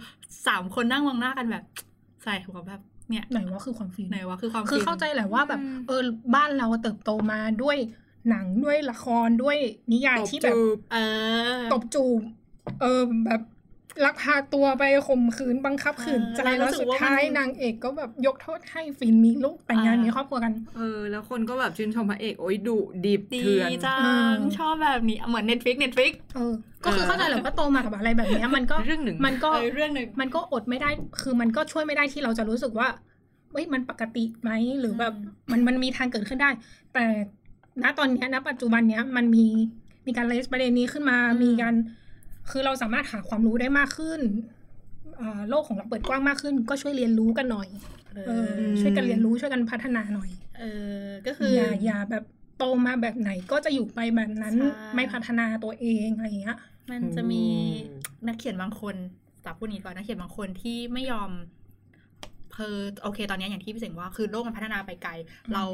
[0.47, 1.65] สามคนนั่งมองหน้ากันแบบ
[2.25, 6.03] ใส่หัวแบบเนี่ยไหนว่าคือความฟินไหนวะคือความคือฟินเข้าใจแหละว่าแบบอืมเออ
[6.35, 7.77] บ้านเราเติบโตมาด้วย
[8.31, 9.57] หนังด้วยละครด้วย
[9.93, 10.57] นิยายที่แบบ
[10.93, 10.97] เอ
[11.59, 12.21] อตบจูบ
[12.81, 13.43] เออแบบ
[14.05, 30.91] ลักพาตัวไปข่มขืนบังคับขืนใจเออแล้วแล้วรู้สึสุกดว่าท้ายมันนางเอกก็แบบยกโทษให้ฟินมีลูกแต่งงานอ่ามีมีครอบครัวกัน เออ แล้วคนก็แบบชื่นชมพระเอกโอ้ยดุดิบดีเถื่อนจัอืมงชอบแบบนี้เหมือน Netflix Netflix เออก็คือเข้าใจแหละว่าโตมากับอะไรแบบเนี้ยมันก็เรื่องหนึ่งมันก็เออเรื่องหนึ่งมันก็อดไม่ได้
[31.23, 32.89] คือมันก็ช่วยไม่ได้ที่เราจะรู้สึกว่า
[33.51, 34.51] เฮ้ยมันปกติไหม
[34.81, 35.15] หรือแบบ
[35.51, 36.51] มันมันมีทางเกิดขึ้นได้
[36.95, 37.05] แต่
[37.83, 39.47] ณตอนเนี้ยณปัจจุบันเนี้ยมันมี
[40.07, 41.75] มีการเลสประเด็นนี้ขึ้นมาอืมมีการ
[42.51, 44.21] คือเราสามารถหาความรู้ได้มากขึ้น
[45.17, 47.69] เอ่อโลกของเราเปิดกว้างมากขึ้น ก็ช่วยเรียนรู้กันหน่อย
[48.27, 48.49] เออ
[48.81, 50.65] ช่วยกันเรียนรู้ช่วยกันพัฒนาหน่อย เอ
[51.05, 52.25] อก็คืออย่าอย่าแบบ
[52.59, 56.59] โตมาแบบไหนก็จะอยู่ไปแบบนั้นใช่ไม่พัฒนาตัวเองอะไรอย่างเงี้ย
[56.91, 57.45] มันจะมี
[58.27, 58.95] นักเขียนบางคน
[59.45, 61.31] จากพูดนี้ก่อนนักเขียนบางคนที่ไม่ยอม
[62.51, 65.13] เพอโอเค ตอนนี้อย่างที่พี่เสงว่าคือโลกมันพัฒนาไปไกล
[65.47, 65.65] อืมเรา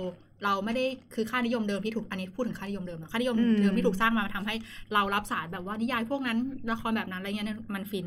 [0.45, 4.55] เราไม่ได้คือค่านิยมเดิมที่ถูกอันนี้พูดถึงค่านิยมเดิมนะค่านิยมอืมเดิมที่ถูกสร้างมาทำให้
[4.95, 6.39] เรารับสารแบบว่านิยายพวกนั้น
[6.73, 8.07] ละครแบบนั้นอะไรเงี้ยเนี่ยมันฟิน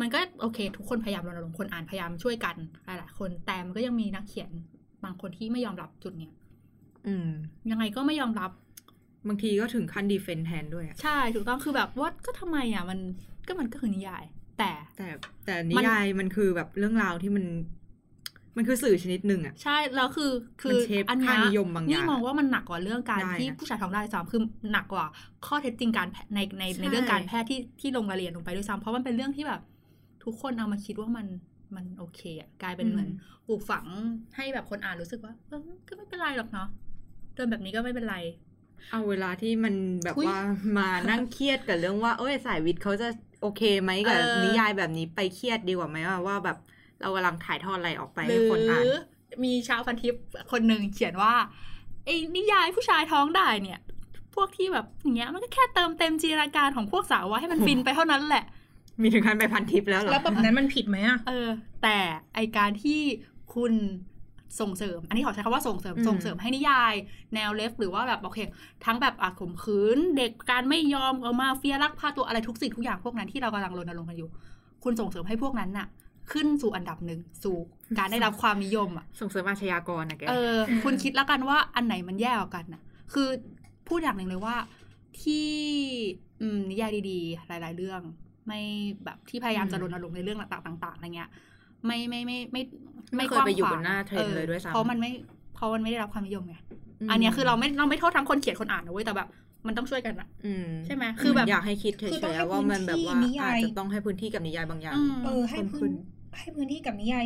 [0.00, 4.50] มันก็โอเค ทุกคนพยายามรณรงค์คนอ่านพยายามช่วยกันหลายๆคนแต่มันก็ยังมีนักเขียน
[5.04, 6.32] บางคนที่ไม่ยอมรับจุดเนี้ย
[7.06, 7.28] อืม
[7.70, 8.50] ยังไงก็ไม่ยอมรับ
[9.28, 12.98] บางทีก็ถึงขั้นดีเฟนแทนด้วยอะใช่ ถูกต้องคือแบบว่าก็ทำไมอะมัน
[13.46, 14.24] ก็มันก็คือนิยาย
[14.58, 15.08] แต่แต่
[15.44, 17.44] แต่นิยายมันคือแบบเรื่องราวที่มัน
[18.58, 24.40] มันคือสื่อชนิดหนึ่งอะใช่ แล้วคือคือมันเชฟอันเนี้ค่ายนิยมบางอย่างนี่มองว่ามันหนักกว่าเรื่องการได้ที่นะผู้ชายท้องได้ด้วยซ้ำคือ
[24.72, 25.04] หนักกว่า
[25.46, 29.60] ข้อเท็จจริงการแพทย์ในในใช่ในเรื่องการแพทย์ที่ที่ลงรายละเอียดลงไปด้วยซ้ำเพราะมันเป็นเรื่องที่แบบ
[30.24, 31.26] ทุกคนเอามาคิดว่ามัน
[31.76, 33.08] มันโอเคอะกลายเป็นเหมือน
[33.46, 33.86] ปลูกฝัง
[34.36, 36.68] ให้แบบคนอ่านรู้สึกว่าเออก็ไม่เป็นไรหรอกเนาะ
[37.34, 38.16] เดินแบบนี้ก็ไม่เป็นไร
[38.90, 40.40] เอาเวลาที่มันแบบอุ๊ยว่า
[40.78, 43.08] มานั่งเครียดกับเรื่องว่า เอ้ยสายวิทย์เขาจะ
[43.42, 46.58] โอเคไหมกับเออนิยายแบบนี้ไปเครียดดีกว่าไหมว่าว่าแบบ
[47.00, 48.84] เรากำลังถ่ายทอดอะไรออกไปหให้รือคนอ่าน
[49.44, 50.14] มีชาวพันทิป
[50.52, 51.32] คนหนึ่งเขียนว่า
[52.04, 53.80] ไอ้นิยายผู้ชายท้องได้เนี่ย
[54.34, 58.44] พวกที่แบบอย่างเงี้ยมันก็แค่เติมเต็มจินตนาการของพวกสาวว่าให้มันฟินไปเท่านั้นแหละ
[59.02, 61.48] มีถึงขั้นไปพันทิปแล้วเหรอแล้วแบบนั้นมันผิดไหมอะเออ
[61.82, 61.98] แต่
[62.34, 63.00] ไอการที่
[63.54, 63.72] คุณ
[64.60, 66.94] ส่งเสริม อันนี้ขอใช้คำว่าส่งเสริมอืมส่งเสริมให้นิยาย
[67.34, 68.38] แนวเลฟหรือว่าแบบโอเค
[68.84, 74.30] ทั้งแบบอาข่มขืน เด็กการไม่ยอมเอามาเฟียลักพาตัวอะไรทุกสิ่งทุกอย่างพวกนั้นที่เรากำลังรณรงค์กันอยู่
[74.84, 75.86] คุณส่งเสริมให้พวกนั้นน่ะ
[76.32, 77.56] ขึ้นสู่อันดับหนึ่งสู่
[77.98, 83.28] การได้รับความนิยมอะส่งเสริมอาชญากรนะแกเออ คุณคิดแล้วกันว่าอันไหนมันแย่กว่ากันน่ะ คือ
[83.88, 84.56] พูดอย่างหนึ่งเลยว่า
[85.22, 85.48] ที่
[86.40, 88.00] อืมนิยายดีๆ หลาย ๆ เรื่อง
[88.46, 88.60] ไม่
[89.04, 91.30] แบบที่พยายามจะรณรงค์ในเรื่องต่างๆๆอะไรเงี้ย
[91.86, 92.62] ไม่ไม่ไม่ไม่
[93.16, 95.10] ไม่เคยไปอยู่บนหน้าเทรนด์เลยด้วยซ้ำเพราะมันไม่
[95.54, 96.54] เพราะมันไม่ได้รับความนิยมไง
[97.10, 99.28] อันเนี้ยคือเราไม่เราไม่โทษทั้งคนเขียนคนอ่านนะเว้ยแต่แบบ
[99.66, 107.24] มันต้องช่วยกันอะอืมใช่ไหมคืคืออแบแบบบอยากให้คิดเฉคือต้องยให้ๆว่ามันแบบว่าพื้นที่นิยายอาจจะต้องให้พื้นที่กับนิยายบางอย่างอืมเออให้เพิ่มขึ้พื้นน ให้พื้นที่กับนิยาย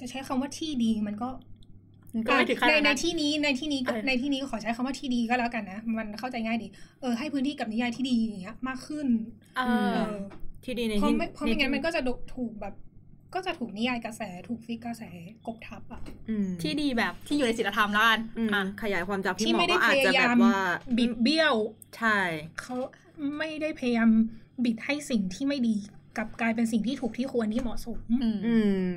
[0.00, 1.28] จะใช้คำว่าที่ดีมันก็
[2.14, 6.68] มันก็ไม่ถึงขในนาดในนั้นที่นี้ในที่นี้ก็เออในที่นี้ขอใช้คำว่าที่ดีก็แล้วกันนะมันเข้าใจง่ายดี
[7.00, 9.06] เออให้พื้นที่กับนิยายที่ดีอย่างเงี้ย มากขึ้น
[9.56, 10.14] เอมอเออ
[10.64, 12.00] ที่ดีในเพราะที่ไม่เพราะไม่งั้นมันก็จะ
[12.34, 12.74] ถูกแบบ
[13.34, 15.02] ก็จะถูกนิยายกระแสถูกฟิกกระแส
[15.46, 20.58] กบทับอะอืมที่ดีแบบที่อยู่ในศีลธรรมแล้วกันอืมอะขยายความจากพี่ที่หมอไม่ได้ก็อาจพจะยาแบยามบว่า
[20.98, 21.54] บิดเบี้ยว
[21.96, 22.18] ใช่
[22.60, 22.76] เขา
[23.38, 24.10] ไม่ได้พยายาม
[24.64, 25.76] บิดให้สิ่งที่ไม่ดี
[26.16, 28.56] กลับกลายเป็นสิ่งที่ถูกที่ควรที่เหมาะสมอืมอื
[28.88, 28.92] ม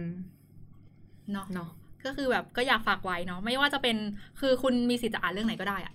[1.32, 1.70] เนาะเนาะ
[2.05, 3.95] ก็คือแบบก็อยากฝากไว้เนาะไม่ว่าจะเป็น
[4.39, 5.93] คือคุณมีสิทธิ์จะอ่านเรื่องไหนก็ได้อะ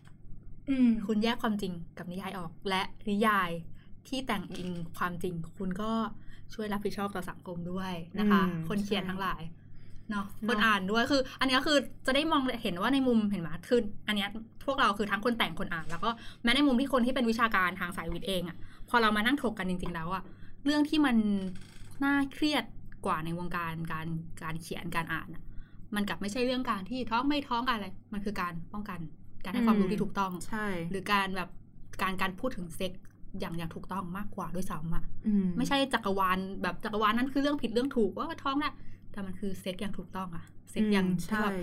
[0.71, 3.51] อืมคุณแยกความจริงกับนิยายออก และนิยาย
[4.09, 5.93] ที่แต่งอิงความจริง คุณก็
[6.55, 9.43] ช่วยรับผิดชอบต่อสังคมด้วยนะคะอืมคนเขียนใช่ทั้งหลาย
[10.11, 14.29] เนาะเนอะคนอ่านด้วยคือ อันนี้ก็คือจะได้มองเห็นว่าในมุมเห็นไหมคืออันเนี้ย
[14.65, 16.11] พวกเราคือทั้งคนแต่งคนอ่าน แล้วก็
[16.43, 18.57] แม้ในมุมที่คนที่เป็นวิชาการทางสายวิทย์เองอะ
[18.89, 20.23] พอเรามานั่งถกกันจริง ๆ แล้วอะ
[20.65, 21.17] เรื่องที่มัน
[22.05, 22.65] น่าเครียด
[23.07, 24.07] กว่าในวงการการ
[24.43, 25.43] การเขียนการอ่านอะ
[25.95, 29.01] มันกลับไม่ใช่เรื่องการที่ท้องไม่ท้องกันอะไร มันคือการป้องกัน
[29.45, 31.51] การให้ความรู้ที่ถูกต้องใช่ หรือการแบบ
[32.03, 32.93] การการพูดถึงเซ็ก
[33.41, 38.73] อย่างอย่างถูกต้องมากกว่าด้วยซ้ำอะอืมไม่ใช่จักรวาลแบบจักรวาลนั้นคือเรื่องผิดเรื่องถูกว่าท้องนะ
[39.13, 41.59] แต่มันคือเซ็กอย่างถูกต้องอะเซ็กอย่างที่ใช่แบบ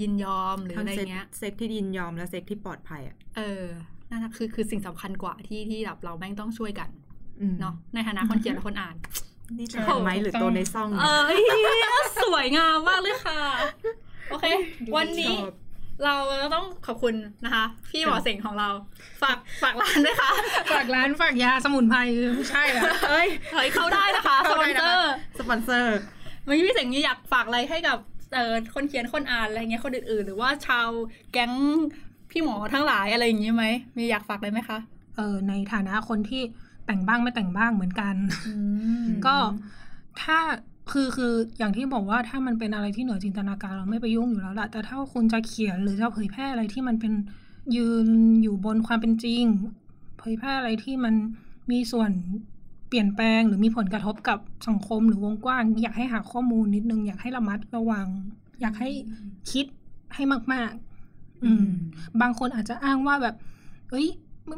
[0.00, 3.64] ยินยอมหรือทั้งอะไรเซ็กเงี้ยเซ็กที่ยินยอมและเซ็กที่ปลอดภัยอะเออ
[4.10, 6.99] นั่นนะคือคือสิ่งสำคัญกว่าที่ที่แบบเราแม่งต้องช่วยกันอืม
[7.60, 8.96] เนาะในฐานะคนเขียนและคนอ่าน
[9.58, 11.22] นี่จะเป็นไหมหรือตัวในซ่อง เออ
[12.22, 13.38] สวยงามมากเลยค่ะ
[14.30, 14.44] โอเค
[14.96, 15.52] วันนี้ชอบ
[16.04, 16.14] เรา
[16.54, 17.14] ต้องขอบคุณ
[17.44, 18.68] นะคะ พี่หมอเสงของเรา
[19.22, 20.30] ฝากฝากร้านด้วยค่ะ
[20.72, 21.98] ฝากร้านฝากยาสมุนไพร
[22.34, 25.98] ไม่ใช่ละเอ้ยเฮ้ยเข้าได้นะคะสเข้าปอได้นนะเซคะอร์สปอนเซอร์
[26.44, 27.98] ไม่พี่เสงนี่อยากฝากอะไรให้กับ
[28.34, 30.88] เออคนเขียนคนอ่านอะไรเงี้ยคนอื่นๆ หรือว่าชาว
[31.32, 31.52] แก๊ง
[32.30, 33.64] พี่หมอทั้งหลายอะไรอย่างงี้ไหม
[33.96, 34.78] มีอยากฝากอะไรไหมคะ
[35.16, 36.42] เออในฐานะคนที่
[36.90, 38.14] แต่งบ้างไม่แต่งบ้างเหมือนกัน
[39.26, 39.36] ก็
[40.22, 40.38] ถ้า
[40.92, 47.12] คือคืออย่างที่บอกว่าถ้ามันเป็นอะไรที่เหนือจินตนาการเราไม่ไปยุ่งอยู่แล้วล่ะแต่ถ้าคุณจะเขียนหรือจะเผยแพร่อะไรที่มันเป็น
[47.76, 48.08] ยืน
[48.42, 49.44] อยู่บนความเป็นจริง
[50.18, 51.14] เผยแพร่อะไรที่มัน
[51.70, 52.10] มีส่วน
[52.88, 54.38] เปลี่ยนแปลงหรือมีผลกระทบกับ
[54.68, 58.06] สังคมหรือวงกว้าง อยากให้หาข้อมูลนิดนึง อยากให้ระมัดระวัง
[58.60, 58.90] อยากให้
[59.50, 59.66] คิด
[60.14, 60.22] ให้
[60.52, 60.72] มาก
[61.06, 61.66] ๆ อืม
[62.20, 63.34] บางคนอาจจะอ้างว่าแบบ
[63.90, 64.08] เอ้ย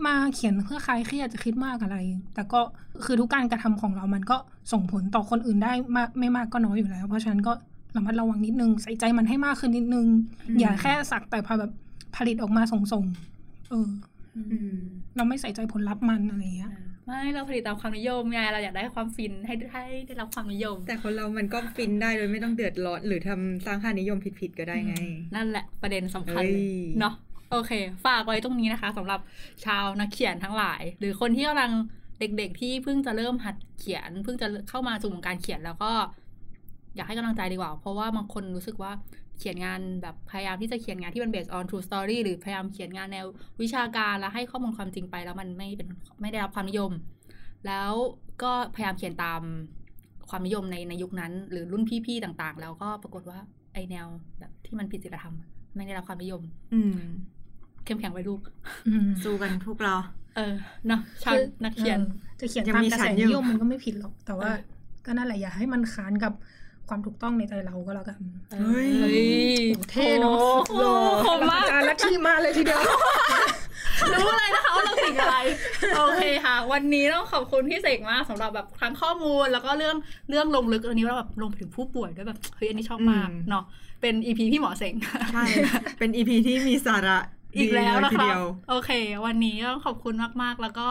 [0.07, 1.97] มาเขียนเพื่อคลายเครียดจะคิดมากอะไร
[2.35, 2.61] แต่ก็
[3.05, 4.37] คือทุกการกระทำของเรามันก็
[4.73, 7.53] ส่งผลต่อคนอื่นได้มากไม่มากก็น้อยอยู่แล้ว เพราะฉะนั้นก็
[7.97, 10.07] ระมัดระวังนิดนึง ใส่ใจมันให้มากขึ้นนิดนึง
[10.49, 11.71] อืมอย่าแค่สักแต่พอแบบ
[12.17, 13.89] ผลิตออกมาส่งๆเออ
[14.37, 14.43] อื
[14.75, 14.77] ม
[15.17, 16.73] เราไม่ใส่ใจผลลัพธ์มันอะไรอย่างเงี้ย
[17.07, 24.95] ไม่เราผลิตตามความนิยมไงเราอยากได้ความฟินให้ให้ได้รับความนิยม แต่คนเรามันก็ฟินได้โดยไม่ต้องเดือดร้อนหรือทำสร้างค่านิยมผิดๆก็ได้ไง
[25.35, 27.15] นั่นแหละประเด็นสำคัญเลยเอ้ยเนาะ
[27.53, 27.73] โอเค
[28.07, 29.21] ฝากไว้ตรงนี้นะคะสำหรับ
[29.65, 31.73] ชาวนักเขียนทั้งหลาย หรือคนที่กำลัง
[32.19, 35.91] เด็กๆ ที่เพิ่งจะเริ่มหัดเขียน เพิ่งจะเข้ามาสู่วงการเขียนแล้วก็
[36.97, 38.93] อยากให้กำลังใจดีกว่า เพราะว่าบางคนรู้สึกว่า
[39.39, 43.27] เขียนงานแบบพยายามที่จะเขียนงานที่มัน based on true story หรือพยายามเขียนงานแนว
[43.63, 45.89] วิชาการแล้วให้ข้อมูลความจริงไปแล้วมันไม่เป็น
[46.21, 46.93] ไม่ได้รับความนิยม
[47.67, 47.93] แล้ว
[48.43, 49.43] ก็พยายามเขียนตาม
[50.31, 53.39] ความนิยมในในยุคนั้น หรือรุ่นพี่ๆต่างๆ แล้วก็ปรากฏว่า
[53.73, 54.07] ไอแนว
[54.39, 55.35] แบบที่มันผิดศีลธรรม
[55.77, 56.43] ไม่ได้รับความนิยม
[56.75, 56.93] อืม
[57.85, 58.41] เข้มแข็งไว้ลูก
[58.89, 59.95] อืมสู้กันพวกเรา
[60.37, 60.55] เออ
[60.89, 62.03] เนาะชาวนักเขียนอ
[62.37, 64.59] อจะเขียนยังตามมีกระฉัแสนอยู่นิยมมันก็ไม่ผิดหรอก แต่ว่าเออ
[65.07, 66.33] ก็นั่นแหละอย่าให้มันค้านกับ
[66.89, 68.19] ความถูกต้องในใจเราก็แล้วกัน
[68.53, 69.23] เฮ้ยเฮ้ย
[69.77, 70.37] โอ้เท่เนอะ
[70.71, 72.83] โอ้โหคมมากอาจารย์ลัทธิมาเลยทีเดียว
[74.13, 75.37] รู้เลยนะคะว่าเราติดอะไร
[75.97, 79.97] โอเคค่ะ วันนี้ต้องขอบคุณพี่เสกมากสำหรับแบบทั้งข้อมูลแล้วก็เรื่อง
[80.31, 83.65] เรื่องลงลึกอันนี้เราแบบลงไปถึงผู้ป่วยด้วยแบบเฮ้ยอันนี้ชอบมากอืมเนาะ
[84.01, 84.95] เป็น EP พี่หมอเสง
[85.33, 85.45] ใช่
[85.99, 87.19] เป็น EP ที่มีสาระ
[87.57, 88.91] อีกแล้วนะทีคะเดียวโอเค
[89.27, 90.89] วันนี้ก็ขอบคุณมากๆ แล้วก็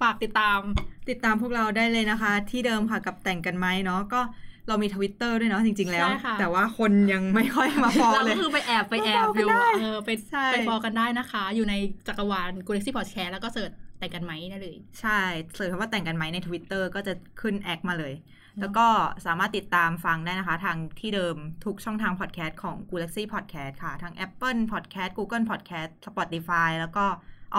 [0.00, 0.60] ฝากติดตาม
[1.08, 4.20] ติดตามพวกเราได้เลยนะคะ ที่เดิมค่ะกับแต่งกันไหมเนาะก็
[4.68, 11.74] เรามีทวิตเตอร์ด้วยเนาะจริง ๆ แล้วใช่ค่ะแต่ว่าคนยังไม่ค่อยมา follow เราเลยก็คือไปแอบไปแอบมาอยู่ฟอลกันได้เออไปใช่ไป follow กันได้นะคะ อยู่ใน
[12.08, 15.20] จักรวาล Galaxy Podcast แล้วก็ search แต่งกันไหมได้เลย ใช่
[15.54, 18.12] search คำว่าแต่งกันไหมใน Twitter ก็จะขึ้น acc มาเลย
[18.60, 18.86] แล้วก็
[19.26, 27.04] สามารถติดตามฟังได้นะคะ ทางที่เดิมทุกช่องทางพอดแคสต์ของ Galaxy Podcast ค่ะ ทั้ง Apple Podcast Google Podcast Spotify แล้วก็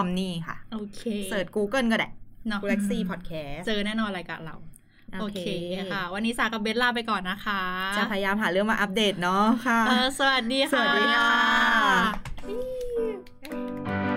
[0.00, 2.10] Omni ค่ะ โอเคเสิร์ช Google ก็ได้
[2.48, 4.56] เนาะ Galaxy Podcast เจอแน่นอนรายการเรา
[5.12, 7.62] โอเคโอเคค่ะ วันนี้สากับเบสลาไปก่อนนะคะ
[7.96, 14.13] จะพยายามหาเรื่องมาอัปเดตเนาะค่ะเออสวัสดีค่ะ สวัสดีค่ะ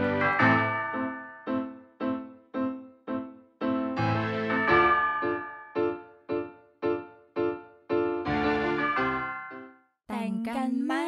[10.53, 11.06] 干妈。